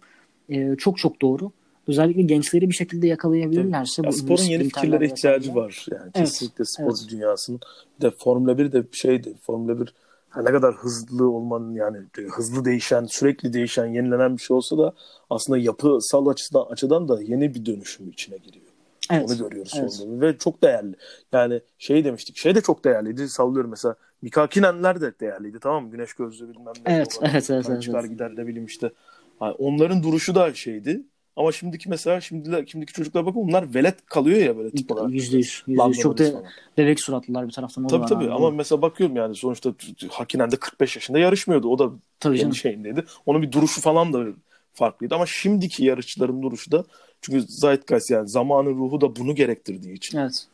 E, 0.49 0.75
çok 0.75 0.97
çok 0.97 1.21
doğru. 1.21 1.51
Özellikle 1.87 2.21
gençleri 2.21 2.69
bir 2.69 2.75
şekilde 2.75 3.07
yakalayabilirlerse. 3.07 4.01
Ya 4.05 4.11
bu 4.11 4.13
sporun 4.13 4.43
yeni 4.43 4.63
fikirlere 4.63 5.05
ihtiyacı 5.05 5.49
vesaire. 5.49 5.65
var. 5.65 5.85
Yani 5.91 6.11
Evet, 6.15 6.29
kesinlikle 6.29 6.65
spor 6.65 6.83
evet. 6.83 7.07
dünyasının. 7.09 7.59
Bir 7.97 8.05
de 8.05 8.11
Formula 8.11 8.57
1 8.57 8.71
de 8.71 8.83
şeydi. 8.91 9.33
Formula 9.41 9.79
1 9.79 9.93
ha 10.29 10.41
ne 10.41 10.51
kadar 10.51 10.75
hızlı 10.75 11.29
olmanın 11.29 11.73
yani 11.73 11.97
hızlı 12.31 12.65
değişen, 12.65 13.05
sürekli 13.05 13.53
değişen, 13.53 13.85
yenilenen 13.85 14.37
bir 14.37 14.41
şey 14.41 14.57
olsa 14.57 14.77
da 14.77 14.93
aslında 15.29 15.57
yapısal 15.57 16.27
açıdan 16.27 16.65
açıdan 16.69 17.07
da 17.07 17.21
yeni 17.21 17.55
bir 17.55 17.65
dönüşüm 17.65 18.09
içine 18.09 18.37
giriyor. 18.37 18.66
Evet. 19.11 19.29
Onu 19.29 19.37
görüyoruz 19.37 19.73
evet. 19.79 19.97
Formula 19.97 20.21
1 20.21 20.27
ve 20.27 20.37
çok 20.37 20.63
değerli. 20.63 20.95
Yani 21.31 21.61
şey 21.77 22.05
demiştik. 22.05 22.37
Şey 22.37 22.55
de 22.55 22.61
çok 22.61 22.85
değerliydi. 22.85 23.29
Sallıyorum 23.29 23.69
mesela 23.69 23.95
Mika 24.21 24.41
Hakinenler 24.41 25.01
de 25.01 25.19
değerliydi 25.19 25.59
tamam 25.59 25.85
mı? 25.85 25.91
Güneş 25.91 26.13
gözlü 26.13 26.49
bilmem 26.49 26.73
ne. 26.87 26.93
Evet, 26.93 27.19
evet, 27.21 27.49
evet, 27.49 27.65
hani 27.65 27.73
evet, 27.73 27.83
Çıkar 27.83 27.99
evet. 27.99 28.09
gider 28.09 28.31
ne 28.35 28.47
bileyim 28.47 28.65
işte. 28.65 28.91
Ha, 29.39 29.53
onların 29.53 30.03
duruşu 30.03 30.35
da 30.35 30.53
şeydi. 30.53 31.01
Ama 31.35 31.51
şimdiki 31.51 31.89
mesela 31.89 32.21
şimdiler, 32.21 32.65
şimdiki 32.67 32.93
çocuklar 32.93 33.25
bakın 33.25 33.47
bunlar 33.47 33.73
velet 33.73 34.05
kalıyor 34.05 34.39
ya 34.39 34.57
böyle 34.57 34.71
tip 34.71 34.91
olarak. 34.91 35.11
Yüzde 35.11 35.37
yüz. 35.37 35.63
Çok 36.01 36.17
da 36.17 36.43
bebek 36.77 36.99
suratlılar 36.99 37.47
bir 37.47 37.53
taraftan. 37.53 37.87
Tabii 37.87 38.05
tabii 38.05 38.25
abi. 38.25 38.33
ama 38.33 38.51
mesela 38.51 38.81
bakıyorum 38.81 39.15
yani 39.15 39.35
sonuçta 39.35 39.73
Hakinen 40.09 40.51
de 40.51 40.55
45 40.55 40.95
yaşında 40.95 41.19
yarışmıyordu. 41.19 41.69
O 41.69 41.79
da 41.79 41.91
Tabii 42.19 42.37
kendi 42.37 42.55
şeyindeydi. 42.55 43.03
Onun 43.25 43.41
bir 43.41 43.51
duruşu 43.51 43.81
falan 43.81 44.13
da 44.13 44.25
farklıydı 44.73 45.15
ama 45.15 45.25
şimdiki 45.25 45.85
yarışçıların 45.85 46.41
duruşu 46.41 46.71
da 46.71 46.85
çünkü 47.27 47.45
Zeitgeist 47.47 48.11
yani 48.11 48.29
zamanın 48.29 48.77
ruhu 48.77 49.01
da 49.01 49.15
bunu 49.15 49.35
gerektirdiği 49.35 49.93
için 49.93 50.17
Evet. 50.17 50.47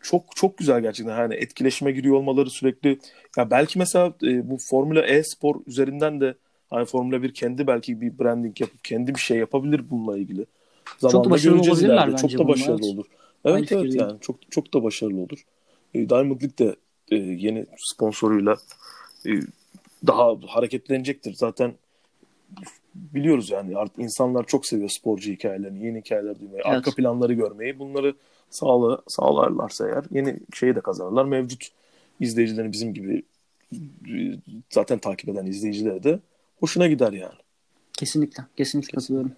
çok 0.00 0.36
çok 0.36 0.58
güzel 0.58 0.80
gerçekten. 0.80 1.18
Yani 1.18 1.34
etkileşime 1.34 1.92
giriyor 1.92 2.16
olmaları 2.16 2.50
sürekli. 2.50 2.98
Ya 3.36 3.50
belki 3.50 3.78
mesela 3.78 4.14
e, 4.22 4.50
bu 4.50 4.56
Formula 4.70 5.06
E 5.06 5.22
spor 5.22 5.56
üzerinden 5.66 6.20
de 6.20 6.34
hani 6.70 6.84
Formula 6.84 7.22
1 7.22 7.34
kendi 7.34 7.66
belki 7.66 8.00
bir 8.00 8.18
branding 8.18 8.60
yapıp 8.60 8.84
kendi 8.84 9.14
bir 9.14 9.20
şey 9.20 9.38
yapabilir 9.38 9.90
bununla 9.90 10.18
ilgili. 10.18 10.46
Zamanla 10.98 11.30
başarılı 11.30 11.56
göreceğiz 11.56 11.78
olabilirler 11.78 11.94
ileride. 12.08 12.22
bence 12.22 12.28
Çok 12.28 12.44
da 12.44 12.48
başarılı 12.48 12.80
evet. 12.84 12.94
olur. 12.94 13.04
Aynı 13.44 13.58
Evet 13.58 13.72
evet 13.72 13.82
fikirdeyim. 13.82 14.08
yani 14.10 14.20
çok 14.20 14.36
çok 14.52 14.74
da 14.74 14.82
başarılı 14.82 15.20
olur. 15.20 15.44
E, 15.94 16.08
Diamond 16.08 16.42
League 16.42 16.58
de 16.58 16.76
e, 17.10 17.16
yeni 17.16 17.66
sponsoruyla 17.78 18.56
e, 19.26 19.30
daha 20.06 20.36
hareketlenecektir. 20.46 21.34
Zaten 21.34 21.74
biliyoruz 22.94 23.50
yani 23.50 23.76
artık 23.76 23.98
insanlar 23.98 24.46
çok 24.46 24.66
seviyor 24.66 24.88
sporcu 24.88 25.32
hikayelerini, 25.32 25.86
yeni 25.86 25.98
hikayeler 26.00 26.40
duymayı, 26.40 26.62
Evet. 26.66 26.76
arka 26.76 26.90
planları 26.90 27.32
görmeyi. 27.32 27.78
Bunları 27.78 28.14
sağla, 28.50 29.02
sağlarlarsa 29.08 29.88
eğer 29.88 30.04
yeni 30.10 30.40
şeyi 30.54 30.74
de 30.74 30.80
kazanırlar. 30.80 31.24
Mevcut 31.24 31.68
izleyicilerin 32.20 32.72
bizim 32.72 32.94
gibi 32.94 33.24
zaten 34.70 34.98
takip 34.98 35.28
eden 35.28 35.46
izleyicilere 35.46 36.02
de 36.02 36.20
hoşuna 36.60 36.86
gider 36.86 37.12
yani. 37.12 37.38
Kesinlikle. 37.92 38.44
Kesinlikle 38.56 38.94
katılıyorum. 38.96 39.32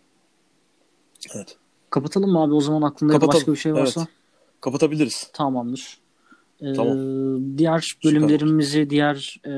Evet. 1.34 1.56
Kapatalım 1.90 2.30
mı 2.30 2.42
abi 2.42 2.54
o 2.54 2.60
zaman 2.60 2.82
aklında 2.82 3.12
Kapatalım. 3.12 3.40
başka 3.40 3.52
bir 3.52 3.56
şey 3.56 3.74
varsa? 3.74 4.00
Evet. 4.00 4.10
Kapatabiliriz. 4.60 5.30
Tamamdır. 5.32 5.98
Ee, 6.60 6.72
Tamam. 6.72 6.96
Diğer 7.58 7.80
Süper. 7.80 8.12
bölümlerimizi, 8.12 8.90
diğer 8.90 9.40
e, 9.46 9.52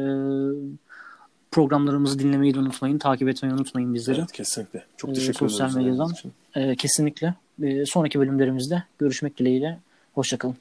programlarımızı 1.55 2.19
dinlemeyi 2.19 2.55
de 2.55 2.59
unutmayın. 2.59 2.99
Takip 2.99 3.29
etmeyi 3.29 3.55
unutmayın 3.55 3.95
bizleri. 3.95 4.19
Evet 4.19 4.33
kesinlikle. 4.33 4.85
Çok 4.97 5.11
Ee, 5.11 5.13
teşekkür 5.15 5.33
sosyal 5.49 5.71
ederiz. 5.71 5.87
medyadan. 5.87 6.13
için. 6.13 6.33
Ee, 6.55 6.77
kesinlikle. 6.77 7.35
Ee, 7.63 7.87
sonraki 7.87 8.21
bölümlerimizde 8.21 8.83
görüşmek 8.99 9.39
dileğiyle. 9.39 9.79
Hoşçakalın. 10.15 10.57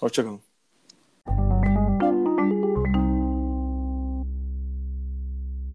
Hoşçakalın. 0.00 0.40